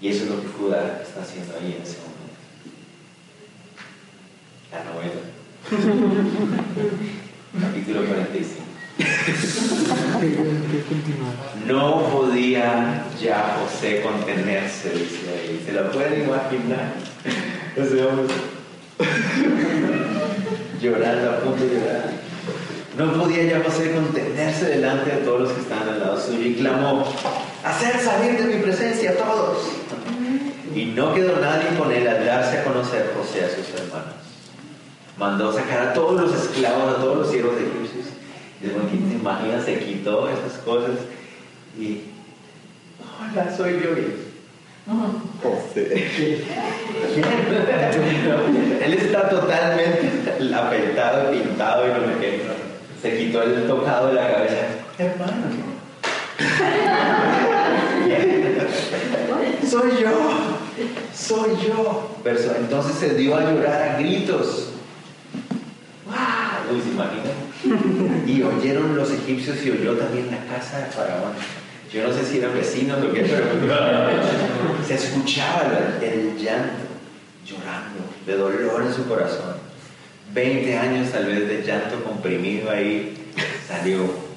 Y 0.00 0.08
eso 0.08 0.24
es 0.24 0.30
lo 0.30 0.40
que 0.40 0.48
Judá 0.48 1.00
está 1.02 1.22
haciendo 1.22 1.54
ahí 1.54 1.76
en 1.76 1.82
ese 1.82 1.98
momento. 1.98 2.12
La 4.72 4.84
novela. 4.84 5.20
Capítulo 7.68 8.04
45. 8.06 8.62
No 11.66 12.08
podía 12.08 13.04
ya 13.20 13.58
José 13.58 14.02
contenerse, 14.02 14.90
dice 14.90 15.30
ahí. 15.30 15.62
¿Se 15.64 15.72
lo 15.72 15.90
pueden 15.90 16.24
imaginar? 16.24 16.94
Ese 17.76 18.04
hombre 18.04 18.34
llorando, 20.80 21.30
a 21.30 21.38
punto 21.40 21.64
de 21.64 21.74
llorar. 21.74 22.10
No 22.96 23.12
podía 23.14 23.44
ya 23.44 23.62
José 23.64 23.92
contenerse 23.92 24.66
delante 24.66 25.10
de 25.10 25.16
todos 25.18 25.40
los 25.42 25.52
que 25.52 25.60
estaban 25.62 25.88
al 25.88 26.00
lado 26.00 26.20
suyo 26.20 26.46
y 26.46 26.54
clamó, 26.54 27.06
hacer 27.64 27.98
salir 27.98 28.38
de 28.38 28.54
mi 28.54 28.62
presencia 28.62 29.12
a 29.12 29.14
todos. 29.14 29.58
no 30.94 31.14
quedó 31.14 31.40
nadie 31.40 31.78
con 31.78 31.90
él 31.90 32.06
al 32.06 32.26
darse 32.26 32.58
a 32.58 32.64
conocer 32.64 33.12
José 33.16 33.44
a 33.44 33.48
sus 33.48 33.80
hermanos. 33.80 34.14
Mandó 35.16 35.52
sacar 35.52 35.88
a 35.88 35.94
todos 35.94 36.20
los 36.20 36.34
esclavos, 36.34 36.96
a 36.96 37.00
todos 37.00 37.18
los 37.18 37.30
siervos 37.30 37.56
de 37.56 37.62
egipcios. 37.62 38.06
Y 38.60 38.66
después, 38.66 38.84
¿quién 38.90 39.08
se 39.08 39.14
imagina? 39.14 39.62
Se 39.62 39.78
quitó 39.78 40.28
esas 40.28 40.58
cosas 40.62 40.96
y, 41.78 42.02
hola, 43.00 43.56
soy 43.56 43.80
yo. 43.82 44.21
José. 45.42 45.94
Él 48.84 48.94
está 48.94 49.28
totalmente 49.28 50.32
apretado, 50.54 51.30
pintado 51.30 51.86
y 51.86 51.90
no 51.90 52.00
me 52.06 52.18
qué. 52.20 52.42
Se 53.00 53.16
quitó 53.16 53.42
el 53.42 53.66
tocado 53.66 54.08
de 54.08 54.14
la 54.14 54.32
cabeza. 54.32 54.56
Hermano. 54.98 55.32
soy 59.68 59.90
yo, 60.00 60.10
soy 61.14 61.50
yo. 61.66 62.10
Entonces 62.58 62.96
se 62.96 63.14
dio 63.14 63.36
a 63.36 63.42
llorar 63.42 63.82
a 63.82 63.98
gritos. 63.98 64.70
¡Wow! 66.06 66.82
¿Se 66.82 66.88
imaginan? 66.90 67.38
Y 68.26 68.42
oyeron 68.42 68.96
los 68.96 69.12
egipcios 69.12 69.64
y 69.64 69.70
oyó 69.70 69.96
también 69.96 70.28
la 70.30 70.38
casa 70.52 70.78
de 70.78 70.86
Faraón. 70.86 71.34
Yo 71.92 72.08
no 72.08 72.14
sé 72.14 72.24
si 72.24 72.38
eran 72.38 72.54
vecinos 72.54 72.98
o 73.04 73.12
qué, 73.12 73.20
pero 73.20 73.44
se 74.86 74.94
escuchaba 74.94 75.64
el, 76.00 76.38
llanto, 76.38 76.84
llorando, 77.44 78.00
de 78.24 78.36
dolor 78.36 78.82
en 78.86 78.94
su 78.94 79.06
corazón. 79.06 79.56
Veinte 80.32 80.78
años 80.78 81.10
tal 81.10 81.26
vez 81.26 81.46
de 81.46 81.62
llanto 81.62 82.02
comprimido 82.02 82.70
ahí, 82.70 83.30
salió. 83.68 84.32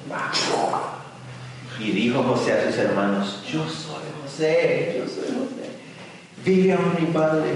Y 1.79 1.91
dijo 1.91 2.23
José 2.23 2.53
a 2.53 2.65
sus 2.65 2.77
hermanos, 2.77 3.41
yo 3.49 3.63
soy 3.69 4.03
José, 4.21 4.95
yo 4.97 5.05
soy 5.05 5.23
José. 5.23 5.69
Vive 6.43 6.73
aún 6.73 6.95
mi 6.99 7.07
padre. 7.07 7.51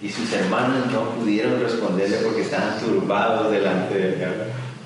Y 0.00 0.10
sus 0.10 0.30
hermanos 0.32 0.90
no 0.92 1.10
pudieron 1.10 1.60
responderle 1.60 2.18
porque 2.18 2.42
estaban 2.42 2.78
turbados 2.78 3.50
delante 3.50 3.94
de 3.94 4.08
él. 4.08 4.28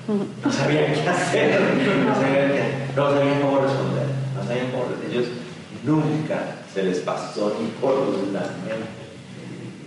No 0.07 0.51
sabían 0.51 0.93
qué 0.93 1.09
hacer, 1.09 1.59
no 2.05 2.15
sabían, 2.15 2.51
no 2.95 3.13
sabían 3.13 3.41
cómo 3.41 3.59
responder. 3.59 3.98
Nunca 5.83 6.57
se 6.73 6.83
les 6.83 6.99
pasó 6.99 7.57
ni 7.59 7.67
por 7.81 7.95
la 8.33 8.41
mente 8.41 8.99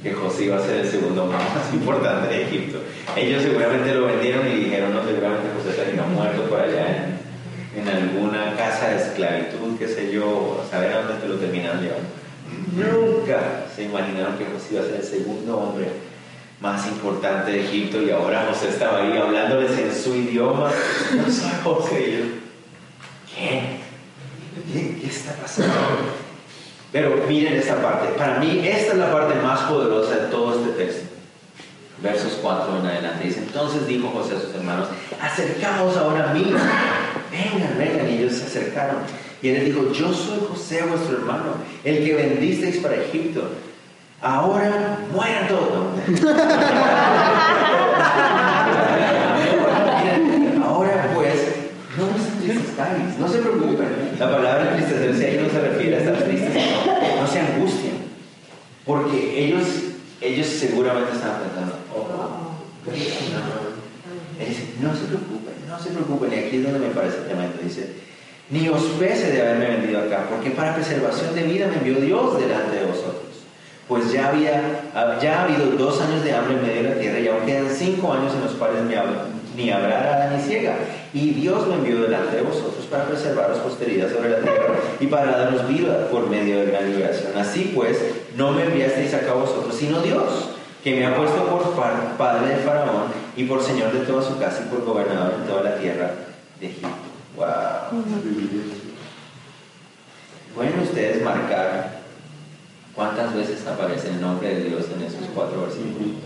que 0.02 0.12
José 0.12 0.46
iba 0.46 0.56
a 0.56 0.66
ser 0.66 0.80
el 0.80 0.90
segundo 0.90 1.26
más 1.26 1.72
importante 1.72 2.34
de 2.34 2.42
Egipto. 2.42 2.78
Ellos 3.16 3.42
seguramente 3.42 3.94
lo 3.94 4.06
vendieron 4.06 4.48
y 4.48 4.64
dijeron, 4.64 4.92
no, 4.92 5.04
seguramente 5.04 5.50
José 5.56 5.76
terminó 5.76 6.04
muerto 6.08 6.42
por 6.48 6.60
allá 6.60 7.18
en, 7.76 7.88
alguna 7.88 8.56
casa 8.56 8.88
de 8.88 8.96
esclavitud, 8.96 9.78
qué 9.78 9.86
sé 9.86 10.12
yo, 10.12 10.64
saber 10.70 10.92
a 10.92 11.02
dónde 11.02 11.22
te 11.22 11.28
lo 11.28 11.36
terminaron 11.36 11.80
llevando. 11.80 12.08
Nunca 12.74 13.66
se 13.74 13.84
imaginaron 13.84 14.36
que 14.36 14.46
José 14.46 14.74
iba 14.74 14.82
a 14.82 14.86
ser 14.86 14.96
el 14.96 15.04
segundo 15.04 15.56
hombre 15.56 15.86
más 16.60 16.86
importante 16.86 17.52
de 17.52 17.64
Egipto 17.64 18.02
y 18.02 18.10
ahora 18.10 18.46
José 18.48 18.68
estaba 18.70 19.02
ahí 19.02 19.16
hablándoles 19.16 19.78
en 19.78 19.94
su 19.94 20.14
idioma. 20.16 20.70
No 21.16 21.24
soy 21.32 21.50
José. 21.62 22.24
Yo, 23.36 23.81
¿qué? 24.72 24.98
¿Qué, 25.00 25.06
está 25.06 25.32
pasando? 25.34 25.72
Pero 26.92 27.16
miren 27.26 27.54
esta 27.54 27.80
parte. 27.80 28.08
Para 28.18 28.38
mí, 28.38 28.60
esta 28.66 28.92
es 28.92 28.98
la 28.98 29.10
parte 29.10 29.34
más 29.36 29.60
poderosa 29.62 30.16
de 30.16 30.26
todo 30.26 30.54
este 30.54 30.84
texto. 30.84 31.08
Versos 32.02 32.38
4 32.42 32.80
en 32.80 32.86
adelante. 32.86 33.24
Dice, 33.26 33.40
entonces 33.40 33.86
dijo 33.86 34.08
José 34.08 34.36
a 34.36 34.40
sus 34.40 34.54
hermanos, 34.54 34.88
acercaos 35.20 35.96
ahora 35.96 36.30
a 36.30 36.34
mí. 36.34 36.44
Vengan, 37.30 37.78
vengan. 37.78 38.10
Y 38.10 38.18
ellos 38.18 38.34
se 38.34 38.44
acercaron. 38.44 38.96
Y 39.40 39.48
él 39.48 39.64
dijo, 39.64 39.90
yo 39.92 40.12
soy 40.12 40.38
José, 40.48 40.82
vuestro 40.82 41.16
hermano, 41.16 41.54
el 41.84 42.04
que 42.04 42.14
vendisteis 42.14 42.76
para 42.78 42.96
Egipto. 42.96 43.48
Ahora 44.20 44.98
mueran 45.12 45.48
todos. 45.48 45.86
no 53.18 53.28
se 53.28 53.38
preocupen. 53.38 53.88
La 54.18 54.30
palabra 54.30 54.70
entristecerse 54.70 55.26
ahí 55.26 55.40
no 55.42 55.50
se 55.50 55.60
refiere 55.60 55.96
a 55.96 55.98
estar 56.00 56.16
tristes, 56.16 56.50
no, 57.20 57.26
se 57.26 57.40
angustien. 57.40 57.92
Porque 58.84 59.44
ellos, 59.44 59.64
ellos 60.20 60.46
seguramente 60.68 61.12
estaban 61.12 61.42
pensando, 61.42 61.74
oh, 61.90 62.06
no. 62.06 62.54
no 64.80 64.94
se 64.94 65.04
preocupen, 65.06 65.54
no 65.66 65.78
se 65.78 65.90
preocupen. 65.90 66.32
Y 66.32 66.36
aquí 66.36 66.56
es 66.58 66.62
donde 66.62 66.78
me 66.78 66.94
parece 66.94 67.18
tremendo. 67.26 67.58
Dice, 67.62 67.94
ni 68.50 68.68
os 68.68 68.82
pese 68.98 69.32
de 69.32 69.42
haberme 69.42 69.76
vendido 69.76 70.00
acá, 70.00 70.26
porque 70.30 70.50
para 70.50 70.74
preservación 70.74 71.34
de 71.34 71.42
vida 71.42 71.66
me 71.66 71.76
envió 71.78 71.96
Dios 71.96 72.38
delante 72.38 72.76
de 72.76 72.86
vosotros. 72.86 73.22
Pues 73.88 74.12
ya, 74.12 74.28
había, 74.28 74.62
ya 75.20 75.40
ha 75.40 75.44
habido 75.44 75.66
dos 75.76 76.00
años 76.00 76.22
de 76.22 76.32
hambre 76.32 76.54
en 76.54 76.62
medio 76.62 76.82
de 76.82 76.88
la 76.90 77.00
tierra 77.00 77.18
y 77.18 77.28
aún 77.28 77.44
quedan 77.44 77.68
cinco 77.68 78.12
años 78.12 78.32
en 78.32 78.42
los 78.42 78.52
cuales 78.52 78.82
me 78.84 78.94
ni 79.56 79.70
habrá 79.70 80.00
nada 80.00 80.30
ni 80.34 80.42
ciega. 80.42 80.76
Y 81.12 81.30
Dios 81.30 81.66
me 81.66 81.74
envió 81.74 82.00
delante 82.02 82.36
de 82.36 82.42
vosotros 82.42 82.86
para 82.90 83.06
preservaros 83.06 83.58
posteridad 83.58 84.10
sobre 84.10 84.30
la 84.30 84.38
tierra 84.38 84.74
y 84.98 85.06
para 85.08 85.36
daros 85.36 85.68
vida 85.68 86.08
por 86.10 86.30
medio 86.30 86.60
de 86.60 86.66
gran 86.66 86.90
liberación. 86.90 87.32
Así 87.36 87.72
pues, 87.74 87.98
no 88.36 88.52
me 88.52 88.64
enviasteis 88.64 89.12
acá 89.12 89.34
vosotros, 89.34 89.74
sino 89.74 90.00
Dios, 90.00 90.51
que 90.82 90.96
me 90.96 91.06
ha 91.06 91.16
puesto 91.16 91.46
por 91.46 91.72
padre 92.16 92.56
de 92.56 92.62
Faraón 92.62 93.06
y 93.36 93.44
por 93.44 93.62
señor 93.62 93.92
de 93.92 94.00
toda 94.00 94.22
su 94.22 94.38
casa 94.38 94.64
y 94.66 94.68
por 94.68 94.84
gobernador 94.84 95.38
de 95.38 95.48
toda 95.48 95.62
la 95.62 95.76
tierra 95.76 96.10
de 96.58 96.66
Egipto. 96.66 96.88
Wow. 97.36 98.02
Pueden 100.54 100.80
ustedes 100.80 101.22
marcar 101.22 102.02
cuántas 102.94 103.34
veces 103.34 103.66
aparece 103.66 104.08
el 104.08 104.20
nombre 104.20 104.54
de 104.54 104.64
Dios 104.64 104.86
en 104.94 105.02
esos 105.02 105.28
cuatro 105.34 105.62
versículos. 105.62 106.18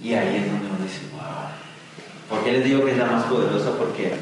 Y 0.00 0.14
ahí 0.14 0.36
es 0.36 0.46
donde 0.50 0.66
uno 0.66 0.84
dice, 0.84 1.00
wow. 1.12 1.48
¿Por 2.28 2.44
qué 2.44 2.52
les 2.52 2.64
digo 2.64 2.84
que 2.84 2.92
es 2.92 2.98
la 2.98 3.06
más 3.06 3.24
poderosa? 3.24 3.70
Porque, 3.78 4.14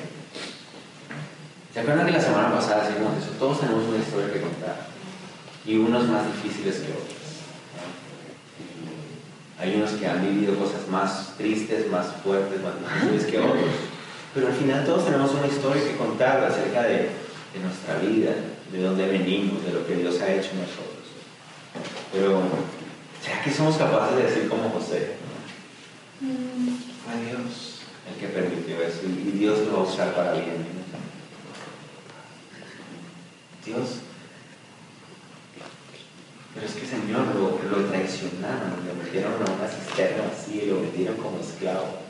¿se 1.72 1.80
acuerdan 1.80 2.06
que 2.06 2.12
la 2.12 2.20
semana 2.20 2.52
pasada 2.52 2.86
decimos 2.86 3.16
eso? 3.16 3.30
Todos 3.38 3.60
tenemos 3.60 3.84
una 3.88 3.98
historia 3.98 4.32
que 4.32 4.42
contar. 4.42 4.76
Y 5.64 5.78
unos 5.78 6.06
más 6.06 6.26
difíciles 6.26 6.76
que 6.76 6.92
otros. 6.92 7.19
Hay 9.60 9.76
unos 9.76 9.90
que 9.90 10.06
han 10.06 10.22
vivido 10.22 10.54
cosas 10.56 10.88
más 10.88 11.34
tristes, 11.36 11.90
más 11.90 12.06
fuertes, 12.24 12.60
más 12.62 12.72
difíciles 12.80 13.26
que 13.26 13.38
otros. 13.38 13.70
Pero 14.34 14.46
al 14.46 14.54
final 14.54 14.84
todos 14.86 15.04
tenemos 15.04 15.32
una 15.32 15.46
historia 15.46 15.82
que 15.84 15.96
contar 15.96 16.42
acerca 16.44 16.82
de, 16.84 16.96
de 17.52 17.60
nuestra 17.62 17.96
vida, 17.98 18.32
de 18.72 18.82
dónde 18.82 19.06
venimos, 19.06 19.64
de 19.64 19.72
lo 19.72 19.86
que 19.86 19.96
Dios 19.96 20.20
ha 20.22 20.32
hecho 20.32 20.50
en 20.52 20.60
nosotros. 20.60 21.00
Pero, 22.12 22.42
¿será 23.22 23.42
que 23.42 23.50
somos 23.50 23.76
capaces 23.76 24.16
de 24.16 24.22
decir 24.22 24.48
como 24.48 24.70
José? 24.70 25.16
Fue 26.20 27.26
Dios 27.26 27.80
el 28.08 28.20
que 28.20 28.28
permitió 28.28 28.80
eso 28.82 29.00
y 29.04 29.38
Dios 29.38 29.58
lo 29.66 29.74
va 29.74 29.78
a 29.80 29.92
usar 29.92 30.14
para 30.14 30.32
bien. 30.32 30.80
Dios. 33.64 34.09
Pero 36.54 36.66
es 36.66 36.74
que 36.74 36.86
Señor 36.86 37.26
lo, 37.34 37.58
lo 37.70 37.84
traicionaron, 37.86 38.82
lo 38.86 38.94
metieron 39.02 39.34
a 39.34 39.52
una 39.52 39.68
cisterna 39.68 40.24
así 40.32 40.66
lo 40.66 40.80
metieron 40.80 41.16
como 41.16 41.38
esclavo. 41.40 42.00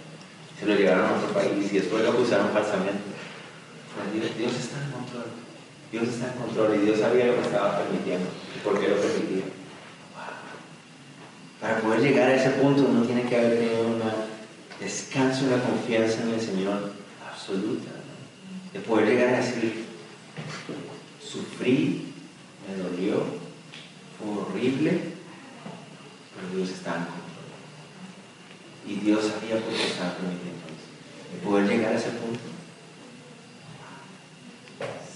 Se 0.58 0.66
lo 0.66 0.74
llevaron 0.74 1.06
a 1.06 1.12
otro 1.16 1.32
país 1.32 1.72
y 1.72 1.78
después 1.78 2.02
lo 2.02 2.10
acusaron 2.10 2.50
falsamente. 2.50 3.00
Dios, 4.14 4.36
Dios 4.38 4.52
está 4.52 4.82
en 4.82 4.92
control. 4.92 5.26
Dios 5.92 6.08
está 6.08 6.32
en 6.32 6.38
control 6.38 6.76
y 6.76 6.86
Dios 6.86 7.00
sabía 7.00 7.26
lo 7.26 7.34
que 7.36 7.42
estaba 7.42 7.78
permitiendo 7.78 8.28
y 8.54 8.58
por 8.60 8.80
qué 8.80 8.88
lo 8.88 8.96
permitía. 8.96 9.44
Para 11.60 11.78
poder 11.80 12.00
llegar 12.00 12.30
a 12.30 12.34
ese 12.36 12.50
punto 12.50 12.86
uno 12.88 13.02
tiene 13.02 13.24
que 13.24 13.36
haber 13.36 13.58
tenido 13.58 13.82
un 13.82 14.00
descanso, 14.80 15.44
una 15.44 15.62
confianza 15.62 16.22
en 16.22 16.30
el 16.30 16.40
Señor 16.40 16.92
absoluta. 17.30 17.90
De 18.72 18.80
poder 18.80 19.08
llegar 19.08 19.34
a 19.34 19.38
decir, 19.38 19.84
sufrí, 21.20 22.14
me 22.66 22.82
dolió, 22.82 23.24
horrible, 24.24 25.00
pero 26.34 26.56
Dios 26.56 26.70
está 26.70 26.96
en 26.96 27.04
control. 27.04 27.20
Y 28.86 28.94
Dios 29.04 29.24
sabía 29.24 29.62
por 29.62 29.72
qué 29.74 29.86
estaba 29.86 30.14
permitiendo 30.14 30.66
De 31.32 31.38
poder 31.44 31.68
llegar 31.68 31.92
a 31.92 31.98
ese 31.98 32.10
punto. 32.10 32.40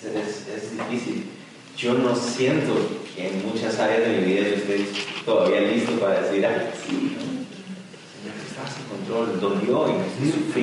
Es, 0.04 0.70
difícil. 0.70 1.30
Yo 1.76 1.94
no 1.94 2.14
siento 2.14 2.74
que 3.14 3.28
en 3.28 3.46
muchas 3.46 3.78
áreas 3.78 4.08
de 4.08 4.18
mi 4.18 4.24
vida 4.24 4.48
yo 4.48 4.54
estoy 4.56 4.86
todavía 5.24 5.60
listo 5.62 5.98
para 5.98 6.20
decir, 6.20 6.44
ay, 6.46 6.70
sí, 6.74 7.16
Señor, 7.16 8.36
tú 8.38 8.46
estabas 8.48 8.76
en 8.78 8.84
control, 8.84 9.40
dolió 9.40 9.88
y 9.88 9.92
me 9.92 10.32
sufrí 10.32 10.62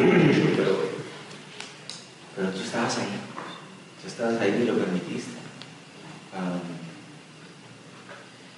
pero, 0.55 0.77
pero 2.35 2.49
tú 2.49 2.61
estabas 2.61 2.97
ahí, 2.99 3.19
tú 4.01 4.07
estabas 4.07 4.39
ahí 4.39 4.61
y 4.61 4.65
lo 4.65 4.77
permitiste. 4.77 5.41
Um, 6.33 6.60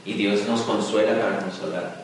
y 0.05 0.13
Dios 0.13 0.47
nos 0.47 0.61
consuela 0.61 1.19
para 1.19 1.39
consolar. 1.39 2.03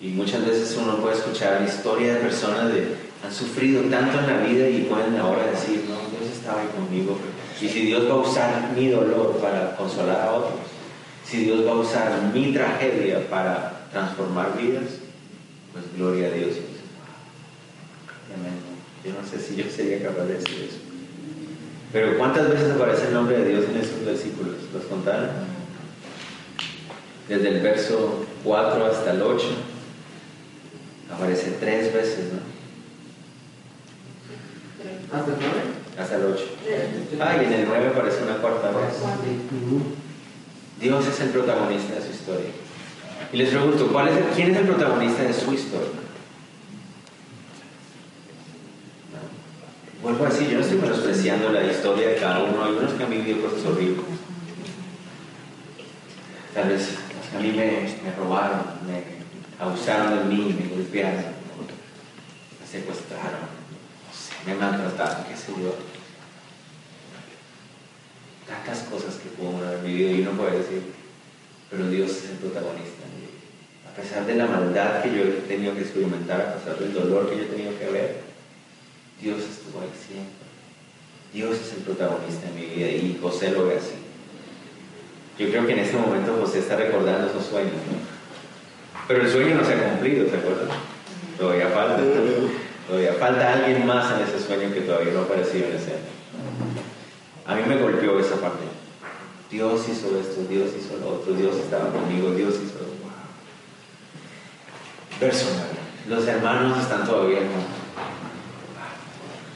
Y 0.00 0.08
muchas 0.08 0.44
veces 0.44 0.76
uno 0.80 0.98
puede 0.98 1.16
escuchar 1.16 1.60
la 1.60 1.68
historia 1.68 2.14
de 2.14 2.20
personas 2.20 2.72
que 2.72 2.94
han 3.24 3.32
sufrido 3.32 3.82
tanto 3.84 4.18
en 4.18 4.26
la 4.26 4.38
vida 4.38 4.68
y 4.68 4.82
pueden 4.82 5.16
ahora 5.16 5.46
decir, 5.46 5.84
no, 5.88 5.96
Dios 6.10 6.30
estaba 6.36 6.60
ahí 6.60 6.68
conmigo. 6.68 7.18
Y 7.60 7.68
si 7.68 7.86
Dios 7.86 8.06
va 8.06 8.14
a 8.14 8.16
usar 8.16 8.72
mi 8.76 8.88
dolor 8.88 9.38
para 9.38 9.76
consolar 9.76 10.20
a 10.20 10.32
otros, 10.32 10.60
Si 11.24 11.38
Dios 11.38 11.66
va 11.66 11.72
a 11.72 11.76
usar 11.76 12.20
mi 12.34 12.52
tragedia 12.52 13.26
para 13.30 13.86
transformar 13.90 14.58
vidas, 14.58 15.00
pues 15.72 15.84
gloria 15.96 16.26
a 16.26 16.30
Dios. 16.32 16.56
Yo 19.02 19.12
no 19.12 19.26
sé 19.26 19.38
si 19.38 19.56
yo 19.56 19.64
sería 19.70 20.02
capaz 20.02 20.24
de 20.24 20.34
decir 20.34 20.68
eso. 20.68 20.78
Pero 21.92 22.18
¿cuántas 22.18 22.50
veces 22.50 22.72
aparece 22.72 23.08
el 23.08 23.14
nombre 23.14 23.38
de 23.38 23.48
Dios 23.48 23.64
en 23.70 23.76
esos 23.78 24.04
versículos? 24.04 24.56
¿Los 24.72 24.84
contaron? 24.84 25.53
Desde 27.28 27.48
el 27.48 27.60
verso 27.60 28.24
4 28.44 28.86
hasta 28.86 29.12
el 29.12 29.22
8. 29.22 29.46
Aparece 31.12 31.52
tres 31.60 31.92
veces, 31.92 32.32
¿no? 32.32 32.40
¿Hasta 35.16 35.30
el 35.32 35.36
9? 35.38 35.52
Hasta 35.98 36.16
el 36.16 36.24
8. 36.24 36.44
Ah, 37.20 37.36
y 37.40 37.44
en 37.46 37.52
el 37.52 37.64
9 37.66 37.88
aparece 37.88 38.22
una 38.24 38.36
cuarta 38.38 38.68
vez. 38.70 38.94
Dios 40.80 41.06
es 41.06 41.20
el 41.20 41.28
protagonista 41.30 41.94
de 41.94 42.02
su 42.02 42.10
historia. 42.10 42.50
Y 43.32 43.36
les 43.36 43.48
pregunto, 43.50 43.88
¿cuál 43.92 44.08
es 44.08 44.16
el- 44.16 44.24
¿quién 44.34 44.50
es 44.50 44.56
el 44.58 44.66
protagonista 44.66 45.22
de 45.22 45.32
su 45.32 45.52
historia? 45.54 45.88
Vuelvo 50.02 50.26
a 50.26 50.28
decir, 50.28 50.48
yo 50.48 50.58
no 50.58 50.64
estoy 50.64 50.78
menospreciando 50.78 51.50
la 51.50 51.64
historia 51.64 52.08
de 52.08 52.16
cada 52.16 52.40
uno. 52.44 52.62
Hay 52.64 52.72
unos 52.72 52.92
que 52.92 53.02
han 53.04 53.10
vivido 53.10 53.40
cosas 53.48 53.64
horribles. 53.64 54.04
Tal 56.52 56.68
vez 56.68 56.88
a 57.34 57.40
mí 57.40 57.52
me, 57.52 58.12
robaron, 58.16 58.62
me 58.86 59.02
abusaron 59.64 60.18
de 60.18 60.34
mí, 60.34 60.56
me 60.58 60.68
golpearon, 60.74 61.24
me 62.60 62.66
secuestraron, 62.66 63.40
me 64.46 64.54
maltrataron, 64.54 65.24
qué 65.24 65.36
sé 65.36 65.52
yo. 65.60 65.74
Tantas 68.46 68.80
cosas 68.84 69.14
que 69.16 69.30
pudo 69.30 69.66
haber 69.66 69.80
vivido 69.80 70.10
y 70.10 70.20
uno 70.20 70.32
puede 70.32 70.58
decir, 70.58 70.92
pero 71.70 71.88
Dios 71.88 72.10
es 72.10 72.30
el 72.30 72.36
protagonista. 72.36 73.04
A 73.90 73.96
pesar 73.96 74.26
de 74.26 74.34
la 74.34 74.46
maldad 74.46 75.02
que 75.02 75.10
yo 75.10 75.22
he 75.22 75.30
tenido 75.46 75.74
que 75.74 75.82
experimentar, 75.82 76.40
a 76.40 76.54
pesar 76.56 76.78
del 76.78 76.92
dolor 76.92 77.30
que 77.30 77.36
yo 77.36 77.42
he 77.44 77.46
tenido 77.46 77.78
que 77.78 77.86
ver, 77.86 78.20
Dios 79.20 79.38
estuvo 79.38 79.80
ahí 79.80 79.90
siempre. 80.06 80.44
Dios 81.32 81.56
es 81.58 81.72
el 81.74 81.84
protagonista 81.84 82.48
en 82.48 82.54
mi 82.54 82.66
vida 82.66 82.88
y 82.88 83.18
José 83.20 83.50
lo 83.52 83.66
ve 83.66 83.78
así. 83.78 84.03
Yo 85.38 85.48
creo 85.48 85.66
que 85.66 85.72
en 85.72 85.78
este 85.80 85.96
momento 85.96 86.38
José 86.40 86.60
está 86.60 86.76
recordando 86.76 87.28
esos 87.28 87.46
sueños. 87.46 87.72
Pero 89.08 89.22
el 89.22 89.30
sueño 89.30 89.56
no 89.56 89.64
se 89.64 89.74
ha 89.74 89.90
cumplido, 89.90 90.28
¿se 90.30 90.36
acuerdan? 90.36 90.68
Todavía 91.38 91.68
falta. 91.68 91.98
Todavía 92.86 93.14
falta 93.14 93.52
alguien 93.52 93.86
más 93.86 94.12
en 94.12 94.26
ese 94.26 94.46
sueño 94.46 94.72
que 94.72 94.82
todavía 94.82 95.12
no 95.12 95.20
ha 95.20 95.22
aparecido 95.24 95.68
en 95.68 95.76
escena. 95.76 95.98
A 97.46 97.54
mí 97.54 97.62
me 97.66 97.76
golpeó 97.76 98.18
esa 98.20 98.36
parte. 98.36 98.64
Dios 99.50 99.88
hizo 99.88 100.18
esto, 100.18 100.42
Dios 100.48 100.70
hizo 100.78 100.96
lo 100.98 101.16
otro, 101.16 101.34
Dios 101.34 101.56
estaba 101.56 101.90
conmigo, 101.90 102.30
Dios 102.32 102.54
hizo 102.54 102.78
lo 102.78 102.84
otro. 102.84 102.94
Verso 105.20 105.46
9. 105.54 105.70
Los 106.08 106.26
hermanos 106.26 106.78
están 106.78 107.04
todavía 107.04 107.38
juntos. 107.38 107.84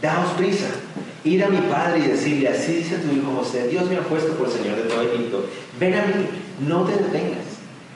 Daos 0.00 0.32
prisa, 0.32 0.68
ir 1.28 1.44
a 1.44 1.48
mi 1.48 1.58
padre 1.58 2.00
y 2.00 2.08
decirle, 2.08 2.48
así 2.48 2.74
dice 2.74 2.96
tu 2.96 3.14
hijo 3.14 3.32
José, 3.36 3.68
Dios 3.68 3.88
me 3.88 3.96
ha 3.96 4.00
puesto 4.00 4.32
por 4.34 4.50
Señor 4.50 4.76
de 4.76 4.82
todo 4.82 5.02
Egipto. 5.02 5.44
Ven 5.78 5.94
a 5.94 6.06
mí, 6.06 6.26
no 6.66 6.84
te 6.84 6.92
detengas. 6.92 7.44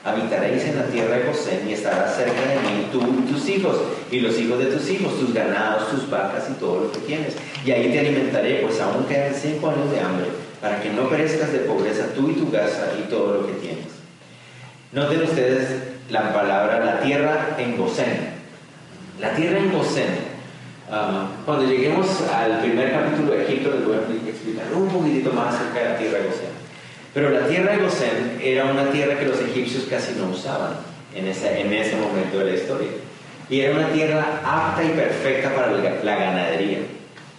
Habitaréis 0.05 0.65
en 0.65 0.77
la 0.77 0.87
tierra 0.87 1.17
de 1.17 1.25
José 1.25 1.63
y 1.69 1.73
estarás 1.73 2.17
cerca 2.17 2.41
de 2.41 2.57
mí, 2.57 2.89
tú 2.91 3.01
y 3.01 3.33
tus 3.33 3.49
hijos, 3.49 3.77
y 4.11 4.21
los 4.21 4.37
hijos 4.39 4.59
de 4.59 4.67
tus 4.67 4.91
hijos, 4.91 5.19
tus 5.19 5.33
ganados, 5.33 5.91
tus 5.91 6.11
vacas 6.11 6.45
y 6.51 6.55
todo 6.55 6.81
lo 6.81 6.93
que 6.93 6.99
tienes. 7.01 7.35
Y 7.65 7.71
ahí 7.71 7.91
te 7.93 8.01
alimentaré, 8.01 8.61
pues 8.63 8.81
aún 8.81 9.05
quedan 9.05 9.33
cinco 9.35 9.71
años 9.71 9.91
de 9.93 10.01
hambre, 10.01 10.27
para 10.61 10.83
que 10.83 10.91
no 10.91 11.09
perezcas 11.09 11.53
de 11.53 11.61
pobreza 11.61 12.07
tú 12.15 12.31
y 12.31 12.35
tu 12.35 12.51
casa 12.51 12.93
y 12.99 13.09
todo 13.09 13.35
lo 13.35 13.47
que 13.47 13.53
tienes. 13.55 13.87
Noten 14.93 15.23
ustedes 15.23 15.69
la 16.11 16.35
palabra, 16.35 16.85
la 16.85 17.01
tierra 17.01 17.57
en 17.59 17.77
Gosén. 17.77 18.33
La 19.21 19.35
tierra 19.35 19.59
en 19.59 19.73
Gosén. 19.73 20.32
Ah, 20.91 21.29
cuando 21.47 21.65
lleguemos 21.67 22.07
al 22.31 22.61
primer 22.61 22.93
capítulo 22.93 23.33
de 23.33 23.45
Egipto, 23.45 23.71
les 23.71 23.85
voy 23.85 23.97
a 23.97 24.31
explicar 24.31 24.67
un 24.75 24.89
poquitito 24.89 25.33
más 25.33 25.55
acerca 25.55 25.79
de 25.79 25.89
la 25.91 25.99
tierra 25.99 26.19
de 26.19 26.25
Gosén. 26.25 26.53
Pero 27.15 27.31
la 27.31 27.47
tierra 27.47 27.73
de 27.73 27.83
Gosén 27.83 28.41
era 28.43 28.65
una 28.65 28.91
tierra 28.91 29.19
que 29.19 29.27
los 29.27 29.41
egipcios 29.41 29.85
casi 29.89 30.15
no 30.15 30.27
usaban 30.31 30.73
en 31.15 31.27
ese, 31.27 31.61
en 31.61 31.73
ese 31.73 31.97
momento 31.97 32.39
de 32.39 32.45
la 32.45 32.55
historia. 32.55 32.89
Y 33.49 33.61
era 33.61 33.77
una 33.79 33.89
tierra 33.89 34.41
apta 34.45 34.83
y 34.83 34.89
perfecta 34.89 35.55
para 35.55 35.73
la, 35.73 36.03
la 36.03 36.17
ganadería. 36.17 36.79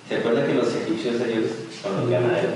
¿Se 0.08 0.18
acuerdan 0.18 0.46
que 0.46 0.54
los 0.54 0.68
egipcios 0.76 1.16
ellos 1.16 1.52
son 1.82 2.02
los 2.02 2.10
ganaderos? 2.10 2.54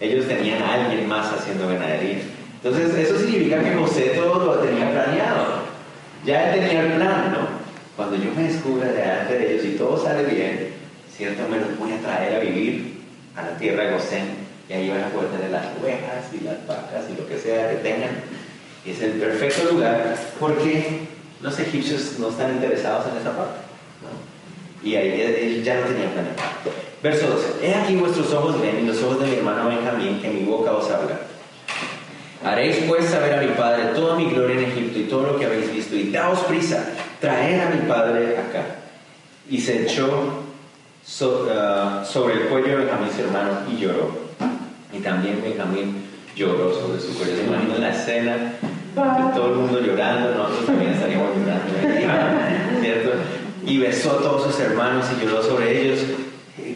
Ellos 0.00 0.26
tenían 0.26 0.62
a 0.62 0.74
alguien 0.74 1.08
más 1.08 1.32
haciendo 1.32 1.68
ganadería. 1.68 2.18
Entonces, 2.62 2.94
eso 2.94 3.18
significa 3.18 3.62
que 3.62 3.74
José 3.74 4.12
todo 4.16 4.44
lo 4.44 4.54
tenía 4.56 4.90
planeado. 4.90 5.66
Ya 6.24 6.52
él 6.52 6.60
tenía 6.60 6.80
el 6.82 6.92
plan, 6.92 7.32
¿no? 7.32 7.45
Cuando 7.96 8.16
yo 8.16 8.30
me 8.36 8.42
descubra 8.42 8.92
delante 8.92 9.38
de 9.38 9.54
ellos 9.54 9.64
y 9.64 9.70
todo 9.70 9.96
sale 9.96 10.22
bien, 10.24 10.68
cierto, 11.16 11.48
me 11.48 11.58
los 11.58 11.78
voy 11.78 11.92
a 11.92 12.00
traer 12.00 12.36
a 12.36 12.40
vivir 12.40 13.00
a 13.34 13.42
la 13.42 13.56
tierra 13.56 13.84
de 13.84 13.92
Gosén 13.92 14.46
y 14.68 14.72
ahí 14.74 14.90
van 14.90 15.04
a 15.04 15.08
poder 15.08 15.30
tener 15.30 15.50
las 15.50 15.66
ovejas 15.80 16.26
y 16.38 16.44
las 16.44 16.66
vacas 16.66 17.04
y 17.10 17.18
lo 17.18 17.26
que 17.26 17.38
sea 17.38 17.70
que 17.70 17.76
tengan. 17.76 18.10
Es 18.84 19.00
el 19.00 19.12
perfecto 19.12 19.72
lugar 19.72 20.14
porque 20.38 21.06
los 21.40 21.58
egipcios 21.58 22.18
no 22.18 22.28
están 22.28 22.52
interesados 22.52 23.06
en 23.10 23.18
esa 23.18 23.34
parte. 23.34 23.60
¿no? 24.02 24.86
Y 24.86 24.94
ahí 24.94 25.62
ya 25.64 25.76
lo 25.80 25.86
tenía 25.86 26.12
planeado. 26.12 26.36
Verso 27.02 27.28
12. 27.28 27.66
He 27.66 27.74
aquí 27.74 27.96
vuestros 27.96 28.32
ojos 28.32 28.60
ven 28.60 28.80
y 28.82 28.86
los 28.86 29.02
ojos 29.02 29.20
de 29.20 29.26
mi 29.26 29.36
hermano 29.36 29.68
Benjamín, 29.68 30.20
que 30.20 30.28
mi 30.28 30.44
boca 30.44 30.72
os 30.72 30.90
habla. 30.90 31.18
Haréis 32.44 32.76
pues 32.86 33.06
saber 33.06 33.34
a 33.34 33.42
mi 33.42 33.48
padre 33.52 33.86
toda 33.94 34.16
mi 34.16 34.26
gloria 34.26 34.58
en 34.58 34.64
Egipto 34.70 34.98
y 34.98 35.04
todo 35.04 35.32
lo 35.32 35.38
que 35.38 35.46
habéis 35.46 35.72
visto, 35.72 35.96
y 35.96 36.10
daos 36.10 36.40
prisa, 36.40 36.86
traed 37.20 37.60
a 37.60 37.70
mi 37.70 37.88
padre 37.88 38.36
acá. 38.38 38.62
Y 39.48 39.60
se 39.60 39.82
echó 39.84 40.42
so- 41.04 41.48
ah, 41.52 42.02
sobre 42.04 42.34
el 42.34 42.40
cuello 42.48 42.68
de 42.68 42.76
Benjamín 42.76 43.10
su 43.14 43.22
hermano 43.22 43.50
y 43.70 43.76
lloró. 43.80 44.26
Y 44.92 44.98
también 45.00 45.40
Benjamín 45.42 46.04
lloró 46.34 46.72
sobre 46.74 47.00
su 47.00 47.16
cuello. 47.16 47.36
¿Se 47.36 47.44
imaginan 47.44 47.80
la 47.80 47.90
escena 47.90 48.52
todo 49.34 49.48
el 49.52 49.54
mundo 49.56 49.80
llorando? 49.80 50.30
Nosotros 50.34 50.66
también 50.66 50.92
estaríamos 50.92 51.28
llorando, 51.36 52.80
¿cierto? 52.82 53.10
Y 53.66 53.78
besó 53.78 54.12
a 54.12 54.18
todos 54.22 54.44
sus 54.52 54.60
hermanos 54.60 55.06
y 55.16 55.24
lloró 55.24 55.42
sobre 55.42 55.80
ellos. 55.82 56.00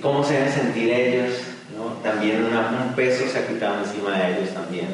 ¿Cómo 0.02 0.22
se 0.24 0.34
deben 0.34 0.52
sentir 0.52 0.90
ellos? 0.90 1.34
¿no? 1.76 1.92
También 2.08 2.44
una- 2.44 2.84
un 2.86 2.94
peso 2.94 3.24
se 3.30 3.38
ha 3.38 3.46
quitado 3.46 3.78
encima 3.84 4.16
de 4.18 4.32
ellos 4.38 4.50
también. 4.54 4.88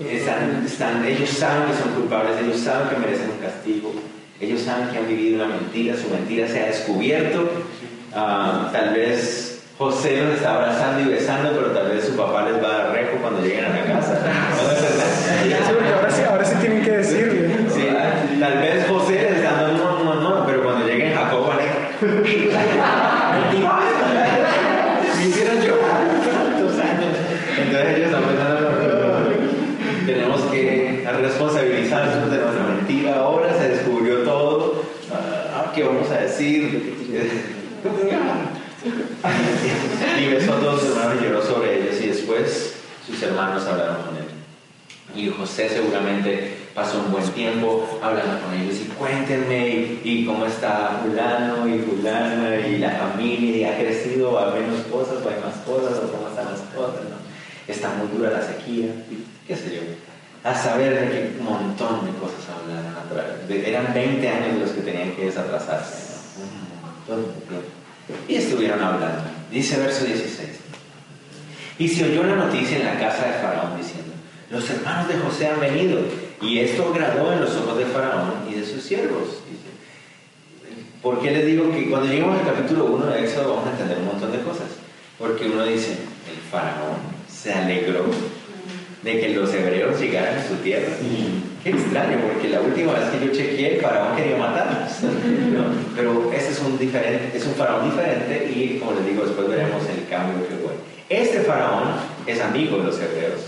Están, 0.00 0.64
están- 0.66 1.04
ellos 1.06 1.30
saben 1.30 1.68
que 1.70 1.78
son 1.82 1.92
culpables, 1.94 2.32
ellos 2.42 2.58
saben 2.60 2.88
que 2.88 2.96
merecen 2.96 3.30
un 3.30 3.38
castigo, 3.38 3.94
ellos 4.40 4.60
saben 4.60 4.88
que 4.88 4.98
han 4.98 5.06
vivido 5.08 5.36
una 5.44 5.54
mentira, 5.54 5.96
su 5.96 6.08
mentira 6.10 6.46
se 6.48 6.60
ha 6.60 6.66
descubierto. 6.66 7.48
Ah, 8.14 8.68
tal 8.72 8.92
vez 8.94 9.62
José 9.78 10.22
los 10.24 10.34
está 10.36 10.54
abrazando 10.56 11.00
y 11.00 11.12
besando, 11.14 11.52
pero 11.52 11.68
tal 11.72 11.88
vez 11.90 12.04
su 12.04 12.14
papá 12.16 12.42
les 12.48 12.62
va 12.62 12.68
a 12.74 12.78
dar 12.78 12.92
rejo 12.92 13.16
cuando 13.22 13.40
lleguen 13.42 13.64
a 13.64 13.68
la 13.70 13.84
casa. 13.84 14.18
decir? 36.32 36.94
y 40.18 40.26
besó 40.28 40.54
a 40.54 40.60
todos 40.60 40.80
sus 40.80 40.90
hermanos 40.90 41.16
y 41.20 41.24
lloró 41.24 41.42
sobre 41.42 41.82
ellos. 41.82 42.00
Y 42.00 42.06
después 42.08 42.74
sus 43.06 43.22
hermanos 43.22 43.66
hablaron 43.66 43.96
con 44.02 44.16
él. 44.16 44.24
Y 45.14 45.28
José 45.28 45.68
seguramente 45.68 46.56
pasó 46.74 47.00
un 47.00 47.12
buen 47.12 47.28
tiempo 47.32 47.86
hablando 48.02 48.40
con 48.40 48.54
ellos 48.58 48.76
y 48.80 48.88
cuéntenme 48.94 49.68
y, 49.68 50.00
y 50.02 50.24
cómo 50.24 50.46
está 50.46 51.02
fulano 51.02 51.68
y 51.68 51.80
fulana 51.80 52.66
y 52.66 52.78
la 52.78 52.90
familia 52.92 53.56
y 53.56 53.64
ha 53.64 53.76
crecido 53.78 54.38
hay 54.38 54.62
menos 54.62 54.80
cosas 54.86 55.16
o 55.22 55.28
hay 55.28 55.36
más 55.44 55.56
cosas 55.66 55.98
o 55.98 56.10
cómo 56.10 56.28
están 56.28 56.46
las 56.46 56.60
cosas, 56.74 57.04
¿no? 57.10 57.16
Está 57.68 57.90
muy 57.90 58.08
dura 58.16 58.30
la 58.30 58.42
sequía, 58.42 58.86
qué 59.46 59.54
sé 59.54 59.74
yo. 59.74 59.82
A 60.48 60.54
saber 60.54 60.98
de 60.98 61.10
qué 61.10 61.42
montón 61.42 62.06
de 62.06 62.12
cosas 62.18 62.40
hablaron. 62.48 62.92
Eran 63.48 63.92
20 63.92 64.28
años 64.28 64.58
los 64.60 64.70
que 64.70 64.80
tenían 64.80 65.12
que 65.12 65.26
desatrasarse. 65.26 66.11
Y 68.28 68.34
estuvieron 68.34 68.80
hablando. 68.82 69.22
Dice 69.50 69.78
verso 69.78 70.04
16. 70.04 70.48
Y 71.78 71.88
se 71.88 72.04
oyó 72.04 72.22
la 72.24 72.36
noticia 72.36 72.78
en 72.78 72.86
la 72.86 72.98
casa 72.98 73.26
de 73.26 73.32
Faraón 73.34 73.76
diciendo, 73.76 74.12
los 74.50 74.68
hermanos 74.70 75.08
de 75.08 75.18
José 75.18 75.48
han 75.48 75.60
venido 75.60 76.00
y 76.40 76.58
esto 76.60 76.92
agradó 76.92 77.32
en 77.32 77.40
los 77.40 77.56
ojos 77.56 77.78
de 77.78 77.86
Faraón 77.86 78.46
y 78.50 78.54
de 78.54 78.66
sus 78.66 78.82
siervos. 78.82 79.42
¿Por 81.02 81.20
qué 81.20 81.32
les 81.32 81.46
digo 81.46 81.72
que 81.72 81.90
cuando 81.90 82.08
lleguemos 82.08 82.38
al 82.38 82.46
capítulo 82.46 82.84
1 82.86 83.06
de 83.06 83.24
Éxodo 83.24 83.54
vamos 83.54 83.66
a 83.66 83.70
entender 83.72 83.98
un 83.98 84.06
montón 84.06 84.30
de 84.30 84.40
cosas? 84.42 84.68
Porque 85.18 85.46
uno 85.46 85.64
dice, 85.64 85.92
el 85.92 86.40
Faraón 86.50 86.98
se 87.28 87.52
alegró 87.52 88.04
de 89.02 89.20
que 89.20 89.30
los 89.30 89.52
hebreos 89.52 90.00
llegaran 90.00 90.38
a 90.38 90.46
su 90.46 90.54
tierra. 90.56 90.94
Qué 91.62 91.70
extraño, 91.70 92.18
porque 92.22 92.48
la 92.48 92.60
última 92.60 92.94
vez 92.94 93.04
que 93.10 93.26
yo 93.26 93.32
chequeé, 93.32 93.76
el 93.76 93.80
faraón 93.80 94.16
quería 94.16 94.36
matarnos. 94.36 95.00
¿no? 95.02 95.64
Pero 95.94 96.32
ese 96.32 96.50
es 96.52 96.60
un, 96.60 96.76
diferente, 96.76 97.36
es 97.36 97.46
un 97.46 97.54
faraón 97.54 97.90
diferente 97.90 98.50
y, 98.52 98.78
como 98.78 98.92
les 98.92 99.06
digo, 99.06 99.24
después 99.24 99.48
veremos 99.48 99.82
el 99.88 100.08
cambio 100.08 100.46
que 100.48 100.54
fue. 100.56 100.72
Este 101.08 101.40
faraón 101.40 101.90
es 102.26 102.40
amigo 102.40 102.78
de 102.78 102.84
los 102.84 103.00
hebreos 103.00 103.40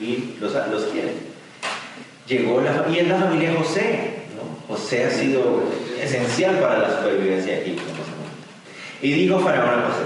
y 0.00 0.34
los, 0.40 0.52
los 0.52 0.84
quiere. 0.92 1.12
Llegó 2.28 2.60
la, 2.60 2.86
y 2.92 2.98
es 2.98 3.08
la 3.08 3.18
familia 3.18 3.54
José. 3.56 4.14
¿no? 4.36 4.74
José 4.74 5.04
ha 5.04 5.10
sido 5.10 5.64
esencial 6.00 6.58
para 6.58 6.78
la 6.78 6.98
supervivencia 6.98 7.52
de 7.52 7.62
Egipto. 7.62 7.82
Y 9.02 9.12
dijo 9.12 9.40
Faraón 9.40 9.80
a 9.80 9.82
José, 9.88 10.04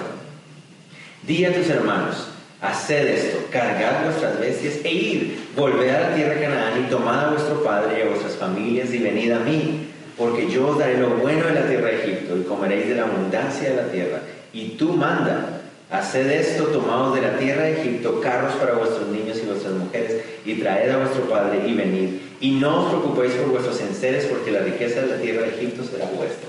di 1.23 1.45
a 1.45 1.55
tus 1.55 1.69
hermanos, 1.69 2.30
haced 2.61 3.09
esto, 3.09 3.39
cargad 3.51 4.05
vuestras 4.05 4.39
bestias 4.39 4.75
e 4.85 4.93
id, 4.93 5.23
volved 5.57 5.89
a 5.89 6.11
la 6.11 6.15
tierra 6.15 6.35
de 6.35 6.41
Canaán 6.43 6.85
y 6.85 6.91
tomad 6.91 7.27
a 7.27 7.31
vuestro 7.31 7.65
padre 7.65 7.99
y 7.99 8.03
a 8.03 8.11
vuestras 8.11 8.35
familias 8.35 8.93
y 8.93 8.99
venid 8.99 9.33
a 9.33 9.39
mí, 9.39 9.89
porque 10.17 10.51
yo 10.51 10.69
os 10.69 10.79
daré 10.79 10.99
lo 10.99 11.11
bueno 11.11 11.47
de 11.47 11.55
la 11.55 11.67
tierra 11.67 11.89
de 11.89 12.03
Egipto 12.03 12.37
y 12.37 12.43
comeréis 12.43 12.89
de 12.89 12.97
la 12.97 13.05
abundancia 13.05 13.71
de 13.71 13.77
la 13.77 13.89
tierra. 13.91 14.21
Y 14.53 14.71
tú 14.71 14.93
manda, 14.93 15.61
haced 15.91 16.31
esto, 16.31 16.65
tomaos 16.65 17.15
de 17.15 17.23
la 17.23 17.39
tierra 17.39 17.63
de 17.63 17.81
Egipto 17.81 18.21
carros 18.21 18.53
para 18.55 18.75
vuestros 18.75 19.09
niños 19.09 19.39
y 19.43 19.47
vuestras 19.47 19.73
mujeres 19.75 20.23
y 20.45 20.55
traed 20.57 20.91
a 20.91 20.99
vuestro 20.99 21.23
padre 21.23 21.63
y 21.67 21.75
venid. 21.75 22.09
Y 22.41 22.53
no 22.53 22.85
os 22.85 22.89
preocupéis 22.91 23.33
por 23.35 23.51
vuestros 23.51 23.81
enseres, 23.81 24.27
porque 24.27 24.51
la 24.51 24.61
riqueza 24.61 25.01
de 25.03 25.07
la 25.07 25.17
tierra 25.17 25.43
de 25.43 25.49
Egipto 25.49 25.83
será 25.85 26.07
vuestra. 26.17 26.49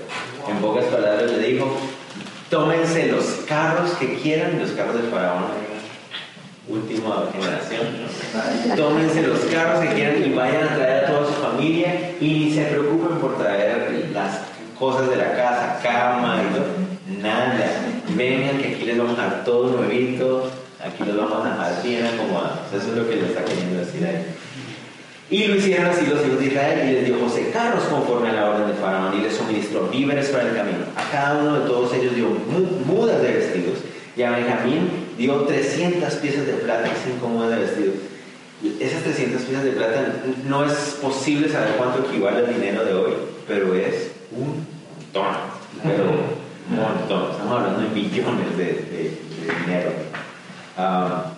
En 0.50 0.58
pocas 0.58 0.84
palabras 0.86 1.30
le 1.30 1.38
dijo, 1.38 1.74
tómense 2.50 3.06
los 3.06 3.24
carros 3.46 3.92
que 3.92 4.16
quieran, 4.16 4.58
los 4.58 4.72
carros 4.72 4.96
de 4.96 5.08
Faraón, 5.08 5.71
última 6.68 7.28
generación, 7.32 8.76
tómense 8.76 9.22
los 9.22 9.40
carros 9.46 9.80
que 9.80 9.94
quieran 9.94 10.24
y 10.24 10.32
vayan 10.32 10.68
a 10.68 10.76
traer 10.76 11.04
a 11.04 11.08
toda 11.08 11.26
su 11.26 11.32
familia 11.32 12.12
y 12.20 12.26
ni 12.26 12.54
se 12.54 12.64
preocupen 12.66 13.18
por 13.18 13.36
traer 13.36 14.10
las 14.12 14.40
cosas 14.78 15.10
de 15.10 15.16
la 15.16 15.34
casa, 15.34 15.80
cama 15.82 16.40
y 16.42 16.54
todo, 16.54 17.20
nada. 17.20 17.66
Vengan 18.14 18.58
que 18.58 18.74
aquí 18.74 18.84
les 18.84 18.98
vamos 18.98 19.18
a 19.18 19.22
dar 19.22 19.44
todo 19.44 19.76
nuevito, 19.76 20.50
aquí 20.84 21.04
los 21.04 21.16
vamos 21.16 21.44
a 21.44 21.50
dejar 21.50 21.82
bien 21.82 22.06
acomodados. 22.06 22.58
Eso 22.72 22.90
es 22.90 22.96
lo 22.96 23.08
que 23.08 23.16
le 23.16 23.26
está 23.26 23.44
queriendo 23.44 23.80
decir 23.80 24.06
ahí. 24.06 24.26
Y 25.30 25.46
lo 25.46 25.56
hicieron 25.56 25.86
así 25.86 26.06
los 26.06 26.24
hijos 26.26 26.38
de 26.38 26.46
Israel 26.46 26.88
y 26.88 26.92
les 26.92 27.06
dio 27.06 27.18
José 27.18 27.50
carros 27.52 27.84
conforme 27.84 28.28
a 28.28 28.32
la 28.34 28.50
orden 28.50 28.68
de 28.68 28.74
Faraón 28.74 29.18
y 29.18 29.22
les 29.22 29.34
suministró 29.34 29.88
víveres 29.88 30.28
para 30.28 30.48
el 30.48 30.54
camino. 30.54 30.84
A 30.94 31.10
cada 31.10 31.42
uno 31.42 31.60
de 31.60 31.66
todos 31.66 31.94
ellos 31.94 32.14
dio 32.14 32.26
mudas 32.86 33.22
de 33.22 33.32
vestidos 33.32 33.78
y 34.14 34.22
a 34.22 34.30
Benjamín 34.30 35.01
dio 35.16 35.42
300 35.42 36.14
piezas 36.14 36.46
de 36.46 36.52
plata 36.54 36.88
y 36.88 37.12
5 37.12 37.28
mudas 37.28 37.50
de 37.50 37.58
vestidos. 37.58 37.94
Esas 38.78 39.02
300 39.02 39.42
piezas 39.42 39.64
de 39.64 39.72
plata 39.72 40.14
no 40.46 40.64
es 40.64 40.72
posible 41.00 41.48
saber 41.48 41.74
cuánto 41.76 42.08
equivale 42.08 42.46
al 42.46 42.54
dinero 42.54 42.84
de 42.84 42.94
hoy, 42.94 43.12
pero 43.48 43.74
es 43.74 44.12
un 44.30 44.64
montón. 45.12 45.36
Pero 45.82 46.04
un 46.70 46.76
montón. 46.76 47.32
Estamos 47.32 47.60
hablando 47.60 47.80
de 47.80 47.88
millones 47.88 48.56
de, 48.56 48.64
de, 48.64 49.18
dinero. 49.66 49.90
Um, 50.78 51.32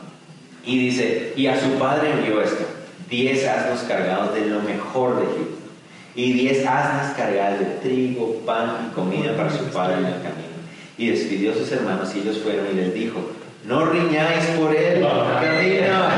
y 0.67 0.79
dice, 0.79 1.33
y 1.37 1.47
a 1.47 1.61
su 1.61 1.71
padre 1.79 2.13
envió 2.13 2.43
esto, 2.43 2.65
10 3.09 3.47
asnos 3.47 3.81
cargados 3.81 4.35
de 4.35 4.47
lo 4.47 4.61
mejor 4.61 5.17
de 5.17 5.25
Egipto, 5.25 5.59
y 6.15 6.33
10 6.33 6.67
asnas 6.67 7.15
cargadas 7.17 7.61
de 7.61 7.67
trigo, 7.83 8.41
pan 8.47 8.89
y 8.91 8.95
comida 8.95 9.37
para 9.37 9.51
su 9.51 9.65
padre 9.67 9.99
en 9.99 10.07
el 10.07 10.23
camino. 10.23 10.55
Y 10.97 11.09
despidió 11.09 11.53
a 11.53 11.55
sus 11.55 11.73
hermanos 11.73 12.15
y 12.15 12.21
ellos 12.21 12.39
fueron 12.39 12.67
y 12.73 12.75
les 12.75 12.95
dijo, 12.95 13.21
no 13.67 13.87
riñáis 13.87 14.45
por 14.59 14.75
él, 14.75 15.03
camino. 15.03 16.09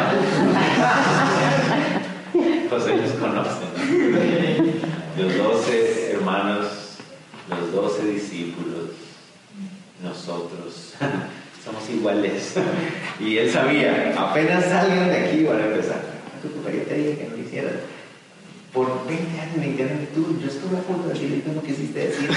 pues 2.69 2.87
ellos 2.87 3.13
conocen. 3.21 3.69
Los 5.17 5.37
doce 5.39 6.13
hermanos, 6.13 6.99
los 7.49 7.73
doce 7.73 8.07
discípulos, 8.07 8.91
nosotros 10.03 10.95
somos 11.65 11.91
iguales. 11.91 12.55
y 13.21 13.39
él 13.39 13.51
sabía, 13.51 14.15
apenas 14.19 14.65
salgan 14.65 15.09
de 15.09 15.17
aquí 15.17 15.45
van 15.45 15.61
a 15.61 15.67
empezar. 15.67 16.17
Yo 16.43 16.51
te 16.83 16.95
dije 16.95 17.17
que 17.17 17.29
no 17.29 17.37
lo 17.37 17.43
hicieras. 17.43 17.73
Por 18.73 19.07
20 19.07 19.41
años 19.41 19.57
me 19.57 19.67
dijeron, 19.69 20.07
tú, 20.15 20.39
yo 20.39 20.49
estuve 20.49 20.77
a 20.77 20.81
punto 20.81 21.09
de 21.09 21.15
decirle, 21.15 21.39
tú 21.39 21.53
no 21.53 21.63
quisiste 21.63 22.09
decir. 22.09 22.29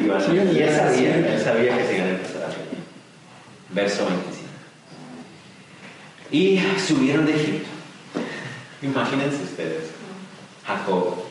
y, 0.00 0.06
bueno, 0.08 0.52
y 0.52 0.58
él 0.58 0.74
sabía, 0.74 1.16
él 1.16 1.40
sabía 1.40 1.76
que 1.78 1.84
se 1.86 1.94
iban 1.94 2.06
a 2.06 2.10
empezar. 2.10 2.39
Verso 3.72 4.06
25. 4.06 4.50
Y 6.32 6.60
subieron 6.78 7.26
de 7.26 7.34
Egipto. 7.34 7.68
Imagínense 8.82 9.42
ustedes, 9.42 9.90
Jacob. 10.66 11.24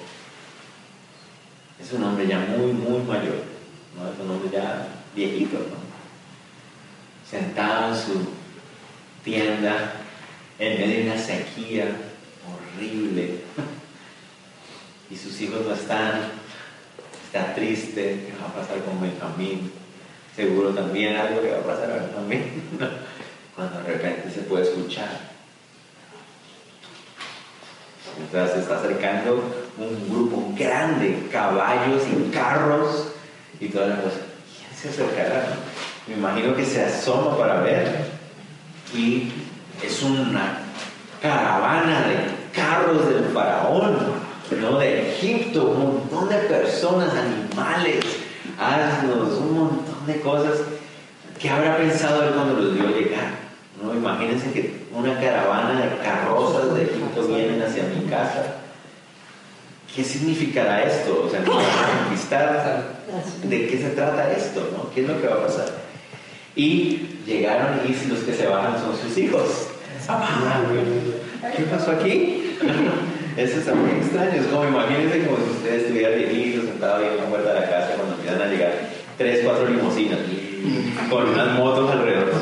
Es 1.82 1.92
un 1.94 2.04
hombre 2.04 2.28
ya 2.28 2.40
muy, 2.40 2.74
muy 2.74 3.02
mayor. 3.04 3.44
Es 4.14 4.20
un 4.24 4.32
hombre 4.32 4.50
ya 4.52 4.88
viejito, 5.16 5.58
¿no? 5.58 5.90
Sentado 7.30 7.94
en 7.94 8.02
su 8.02 8.28
tienda, 9.24 9.94
en 10.58 10.80
medio 10.80 10.98
de 10.98 11.12
una 11.12 11.18
sequía 11.18 11.96
horrible. 12.48 13.42
Y 15.10 15.18
sus 15.18 15.42
hijos 15.42 15.66
no 15.66 15.74
están. 15.74 16.22
Está 17.26 17.54
triste. 17.56 18.28
¿Qué 18.28 18.34
va 18.42 18.50
a 18.50 18.62
pasar 18.62 18.84
con 18.84 19.02
Benjamín? 19.02 19.72
Seguro 20.40 20.70
también 20.70 21.18
algo 21.18 21.42
que 21.42 21.52
va 21.52 21.58
a 21.58 21.64
pasar 21.64 21.92
a 21.92 21.96
Benjamín. 21.96 22.80
Cuando 23.58 23.80
de 23.80 23.92
repente 23.92 24.32
se 24.34 24.40
puede 24.44 24.64
escuchar. 24.64 25.10
Mientras 28.18 28.54
se 28.54 28.60
está 28.60 28.78
acercando 28.80 29.44
un 29.78 30.10
grupo 30.10 30.54
grande, 30.58 31.28
caballos 31.30 32.04
y 32.08 32.32
carros 32.32 33.10
y 33.60 33.68
toda 33.68 33.88
la 33.88 33.96
cosa. 33.98 34.16
¿Quién 34.58 34.80
se 34.82 34.88
acercará? 34.88 35.58
Me 36.08 36.14
imagino 36.14 36.56
que 36.56 36.64
se 36.64 36.86
asoma 36.86 37.38
para 37.38 37.60
ver 37.60 38.06
y 38.96 39.34
es 39.84 40.02
una 40.04 40.60
caravana 41.22 42.08
de 42.08 42.16
carros 42.56 43.10
del 43.10 43.26
faraón, 43.34 43.98
¿no? 44.62 44.80
de 44.80 45.12
Egipto, 45.12 45.66
un 45.66 45.80
montón 45.80 46.30
de 46.30 46.38
personas, 46.48 47.10
animales, 47.14 48.06
asnos, 48.58 49.34
un 49.34 49.54
montón 49.54 49.89
de 50.06 50.20
cosas. 50.22 50.60
¿Qué 51.40 51.50
habrá 51.50 51.78
pensado 51.78 52.24
él 52.24 52.34
cuando 52.34 52.60
los 52.60 52.74
vio 52.74 52.88
llegar? 52.90 53.32
¿No? 53.82 53.94
Imagínense 53.94 54.52
que 54.52 54.84
una 54.94 55.20
caravana 55.20 55.80
de 55.80 55.98
carrozas 56.04 56.76
de 56.76 56.84
Egipto 56.84 57.28
vienen 57.28 57.62
hacia 57.62 57.84
mi 57.84 58.10
casa. 58.10 58.56
¿Qué 59.96 60.04
significará 60.04 60.84
esto? 60.84 61.24
O 61.26 61.30
sea, 61.30 61.40
¿no 61.42 61.60
a 61.60 62.04
conquistar? 62.04 63.00
¿De 63.44 63.68
qué 63.68 63.78
se 63.78 63.90
trata 63.92 64.32
esto? 64.32 64.70
¿no? 64.72 64.92
¿Qué 64.94 65.02
es 65.02 65.08
lo 65.08 65.20
que 65.20 65.28
va 65.28 65.36
a 65.36 65.48
pasar? 65.48 65.68
Y 66.56 67.20
llegaron 67.26 67.80
y 67.86 68.10
los 68.10 68.20
que 68.20 68.34
se 68.34 68.48
bajan 68.48 68.80
son 68.80 68.98
sus 68.98 69.18
hijos. 69.18 69.68
¿Qué 71.56 71.64
pasó 71.64 71.92
aquí? 71.92 72.58
Eso 73.38 73.60
está 73.60 73.74
muy 73.74 73.92
extraño. 73.92 74.34
Es 74.34 74.48
como 74.48 74.66
imagínense 74.66 75.26
como 75.26 75.38
si 75.38 75.52
ustedes 75.52 75.84
estuvieran 75.84 76.18
viejitos 76.20 76.66
sentados 76.66 77.02
ahí 77.02 77.10
en 77.12 77.18
la 77.18 77.26
puerta 77.26 77.54
de 77.54 77.60
la 77.62 77.70
casa 77.70 77.92
cuando 77.96 78.16
empiezan 78.16 78.42
a 78.42 78.46
llegar 78.48 78.99
tres, 79.20 79.42
cuatro 79.44 79.68
limusinas 79.68 80.18
con 81.10 81.28
unas 81.30 81.58
motos 81.60 81.92
alrededor. 81.92 82.30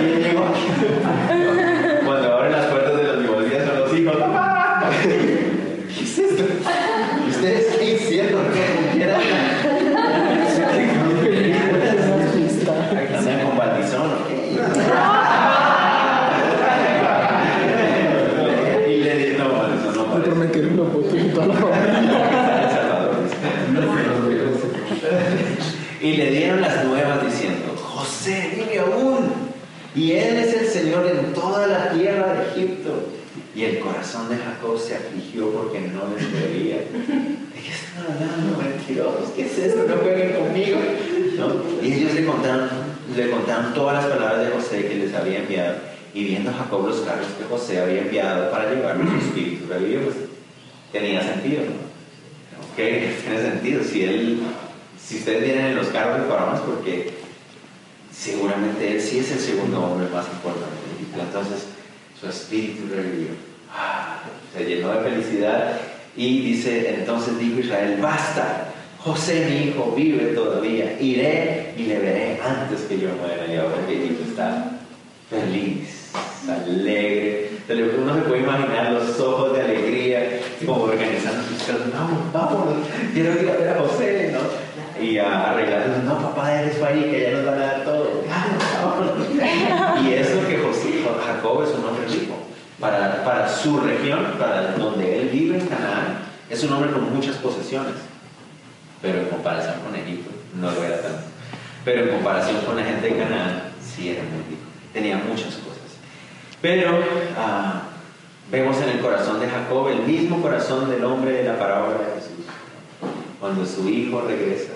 y 0.00 0.04
llegó 0.22 0.44
aquí. 0.44 0.66
Cuando 2.06 2.32
abren 2.32 2.52
las 2.52 2.66
puertas 2.66 2.96
de 2.96 3.02
las 3.02 3.16
limusinas 3.18 3.66
son 3.66 3.80
los 3.80 3.92
hijos. 3.98 4.16
¡Papá! 4.16 4.90
¿Qué 5.02 6.02
es 6.04 6.18
esto? 6.18 6.44
¿Ustedes 7.28 7.66
qué 7.76 7.84
hicieron? 7.94 8.42
¿Qué 8.52 8.62
quieran? 8.92 9.20
¿Están 13.18 13.38
con 13.44 13.56
batizón 13.58 14.10
o 14.12 14.14
qué? 14.28 14.36
Y 18.88 18.96
le 19.02 19.16
dije, 19.16 19.36
no, 19.38 19.48
batizón 19.48 19.94
no 19.94 20.02
Me 20.02 20.08
parece. 20.10 20.30
prometieron 20.30 20.72
una 20.80 20.90
foto 20.90 21.16
y 21.16 21.18
toda 21.28 21.46
la 21.46 21.54
familia. 21.54 22.62
El 22.62 22.70
Salvador, 22.70 23.14
dice. 23.24 23.36
Y 26.02 26.12
le 26.16 26.30
dieron 26.30 26.60
las 26.60 26.84
nuevas 26.84 27.24
diciendo, 27.24 27.74
José 27.76 28.50
vive 28.54 28.78
aún, 28.80 29.30
y 29.94 30.12
él 30.12 30.36
es 30.38 30.54
el 30.54 30.66
Señor 30.66 31.06
en 31.06 31.32
toda 31.34 31.66
la 31.66 31.90
tierra 31.90 32.34
de 32.34 32.42
Egipto. 32.50 33.08
Y 33.54 33.64
el 33.64 33.78
corazón 33.80 34.28
de 34.28 34.36
Jacob 34.60 34.78
se 34.78 34.96
afligió 34.96 35.50
porque 35.52 35.80
no 35.80 36.02
les 36.14 36.26
creía. 36.26 36.76
¿De 36.76 37.60
qué 37.60 37.72
están 37.72 38.12
hablando, 38.12 38.58
mentirosos? 38.58 39.30
¿Qué 39.34 39.46
es 39.46 39.58
esto? 39.58 39.84
No 39.88 39.96
jueguen 39.96 40.32
conmigo. 40.34 40.78
Y 41.82 41.92
ellos 41.92 42.14
le 42.14 42.26
contaron, 42.26 42.68
le 43.16 43.30
contaron 43.30 43.72
todas 43.72 44.04
las 44.04 44.12
palabras 44.12 44.46
de 44.46 44.52
José 44.52 44.86
que 44.86 44.96
les 44.96 45.14
había 45.14 45.38
enviado. 45.38 45.76
Y 46.12 46.24
viendo 46.24 46.52
Jacob 46.52 46.86
los 46.86 47.00
carros 47.00 47.26
que 47.38 47.44
José 47.44 47.80
había 47.80 48.02
enviado 48.02 48.50
para 48.50 48.70
llevarlos 48.70 49.08
su 49.08 49.28
espíritu 49.28 49.66
revivió, 49.68 50.02
pues 50.02 50.16
tenía 50.92 51.22
sentido, 51.22 51.62
¿no? 51.62 52.70
Ok, 52.70 52.76
tiene 52.76 53.42
sentido. 53.42 53.82
Si 53.84 54.04
él 54.04 54.40
Si 55.02 55.16
ustedes 55.16 55.42
vienen 55.42 55.66
en 55.66 55.76
los 55.76 55.86
carros 55.88 56.20
de 56.20 56.28
Faraón 56.28 56.60
porque 56.66 57.14
seguramente 58.12 58.92
él 58.92 59.00
sí 59.00 59.20
es 59.20 59.32
el 59.32 59.38
segundo 59.38 59.80
hombre 59.82 60.08
más 60.10 60.26
importante. 60.26 60.76
Entonces 61.18 61.68
su 62.20 62.28
espíritu 62.28 62.82
revivió. 62.94 63.49
Se 64.56 64.64
llenó 64.64 64.92
de 64.92 65.10
felicidad 65.10 65.78
y 66.16 66.40
dice, 66.40 66.94
entonces 66.98 67.38
dijo 67.38 67.60
Israel, 67.60 67.98
basta, 68.00 68.66
José 68.98 69.46
mi 69.48 69.68
hijo 69.68 69.94
vive 69.96 70.32
todavía, 70.34 71.00
iré 71.00 71.72
y 71.76 71.84
le 71.84 71.98
veré 71.98 72.40
antes 72.44 72.80
que 72.82 72.98
yo 72.98 73.08
muera. 73.20 73.46
Y 73.46 73.56
ahora 73.56 73.86
que 73.86 73.94
Egipto 73.94 74.24
está 74.28 74.80
feliz, 75.30 76.10
alegre. 76.48 77.50
Uno 78.02 78.14
se 78.14 78.22
puede 78.22 78.42
imaginar 78.42 78.92
los 78.92 79.20
ojos 79.20 79.52
de 79.54 79.62
alegría, 79.62 80.40
como 80.66 80.84
organizando 80.84 81.42
sus 81.44 81.58
cosas, 81.62 81.92
vamos, 81.92 82.32
vamos, 82.32 82.86
quiero 83.14 83.40
ir 83.40 83.48
a 83.48 83.56
ver 83.56 83.68
a 83.68 83.80
José, 83.80 84.32
¿no? 84.32 85.02
Y 85.02 85.18
a 85.18 85.52
arreglar, 85.52 85.88
no, 86.04 86.18
papá, 86.20 86.60
eres 86.60 86.82
ahí, 86.82 87.04
que 87.04 87.22
ya 87.22 87.30
nos 87.30 87.46
van 87.46 87.54
a 87.54 87.66
dar 87.66 87.84
todo. 87.84 88.24
y 90.04 90.12
es 90.12 90.34
lo 90.34 90.48
que 90.48 90.58
José, 90.58 91.04
Jacob 91.24 91.62
es 91.62 91.70
un 91.70 91.84
hombre. 91.84 92.06
Para, 92.80 93.22
para 93.24 93.48
su 93.48 93.78
región, 93.78 94.24
para 94.38 94.72
donde 94.72 95.20
él 95.20 95.28
vive 95.28 95.58
en 95.58 95.66
Canaán, 95.66 96.18
es 96.48 96.64
un 96.64 96.72
hombre 96.72 96.90
con 96.90 97.14
muchas 97.14 97.36
posesiones. 97.36 97.94
Pero 99.02 99.20
en 99.20 99.26
comparación 99.26 99.74
con 99.80 99.94
Egipto, 99.94 100.30
no 100.54 100.70
lo 100.70 100.82
era 100.82 101.00
tanto. 101.00 101.24
Pero 101.84 102.04
en 102.04 102.08
comparación 102.10 102.56
con 102.64 102.76
la 102.76 102.84
gente 102.84 103.10
de 103.10 103.16
Canaán, 103.18 103.62
sí 103.80 104.10
era 104.10 104.22
muy 104.22 104.42
rico. 104.48 104.62
Tenía 104.92 105.16
muchas 105.16 105.54
cosas. 105.56 105.70
Pero 106.60 106.98
ah, 107.38 107.82
vemos 108.50 108.76
en 108.78 108.90
el 108.90 109.00
corazón 109.00 109.40
de 109.40 109.48
Jacob 109.48 109.88
el 109.88 110.00
mismo 110.00 110.42
corazón 110.42 110.90
del 110.90 111.04
hombre 111.04 111.32
de 111.32 111.44
la 111.44 111.58
parábola 111.58 111.98
de 111.98 112.20
Jesús. 112.20 112.44
Cuando 113.38 113.64
su 113.64 113.88
hijo 113.88 114.22
regresa, 114.22 114.72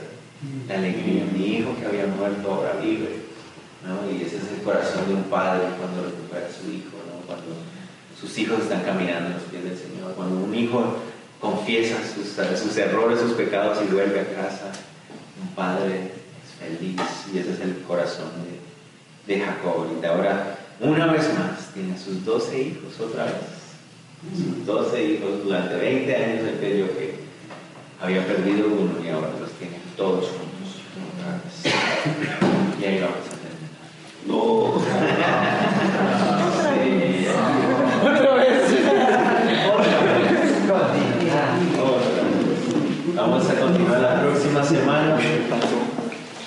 la 0.68 0.74
alegría, 0.76 1.24
mi 1.32 1.57
hijo 1.57 1.74
que 1.78 1.86
había 1.86 2.07
muerto 2.07 2.52
ahora 2.52 2.74
vive. 2.82 3.24
Y 4.11 4.22
ese 4.22 4.36
es 4.36 4.44
el 4.57 4.62
corazón 4.62 5.07
de 5.09 5.14
un 5.14 5.24
padre 5.24 5.64
cuando 5.78 6.05
recupera 6.05 6.46
a 6.46 6.50
su 6.50 6.70
hijo, 6.70 6.96
cuando 7.26 7.44
sus 8.20 8.36
hijos 8.38 8.60
están 8.60 8.82
caminando 8.82 9.28
en 9.28 9.34
los 9.34 9.42
pies 9.44 9.64
del 9.64 9.76
Señor, 9.76 10.14
cuando 10.14 10.36
un 10.44 10.54
hijo 10.54 10.96
confiesa 11.40 11.96
sus, 12.02 12.28
sus 12.58 12.76
errores, 12.76 13.20
sus 13.20 13.32
pecados 13.32 13.78
y 13.82 13.92
vuelve 13.92 14.20
a 14.20 14.34
casa, 14.34 14.72
un 15.42 15.48
padre 15.54 16.12
es 16.12 16.78
feliz 16.78 17.00
y 17.32 17.38
ese 17.38 17.52
es 17.52 17.60
el 17.60 17.82
corazón 17.86 18.30
de, 19.26 19.34
de 19.34 19.40
Jacob. 19.40 19.88
Y 20.00 20.06
ahora 20.06 20.58
una 20.80 21.06
vez 21.06 21.32
más, 21.38 21.72
tiene 21.72 21.96
sus 21.96 22.24
12 22.24 22.60
hijos 22.60 22.98
otra 23.00 23.24
vez. 23.24 23.34
Sus 24.36 24.66
12 24.66 25.04
hijos 25.04 25.44
durante 25.44 25.76
20 25.76 26.16
años 26.16 26.48
el 26.48 26.54
periodo 26.54 26.88
que 26.98 27.14
había 28.00 28.26
perdido 28.26 28.68
uno 28.68 29.04
y 29.04 29.08
ahora 29.08 29.28
los 29.40 29.50
tiene 29.52 29.76
todos 29.96 30.26
juntos. 30.26 30.80
Y 32.80 32.84
ahí 32.84 33.00
vamos 33.00 33.18
a 33.18 33.36
terminar. 33.36 33.70
No. 34.26 34.63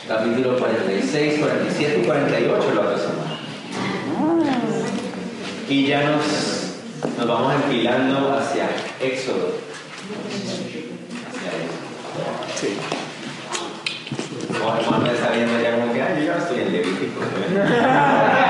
capítulo 0.07 0.57
46, 0.57 1.39
47 1.39 1.99
y 2.01 2.05
48 2.05 2.73
la 2.73 2.81
otra 2.81 2.97
semana. 2.97 3.39
Y 5.69 5.87
ya 5.87 6.09
nos, 6.09 6.23
nos 7.17 7.27
vamos 7.27 7.53
enfilando 7.55 8.33
hacia 8.33 8.69
Éxodo. 9.01 9.55
Hacia 11.27 11.51
sí. 12.55 12.77
Como 14.57 14.77
hermano 14.77 15.11
está 15.11 15.31
viendo 15.31 15.61
ya 15.61 15.75
como 15.75 15.91
que, 15.91 15.99
yo 15.99 16.25
ya 16.25 16.37
estoy 16.37 16.59
en 16.61 16.71
Levítico. 16.71 17.21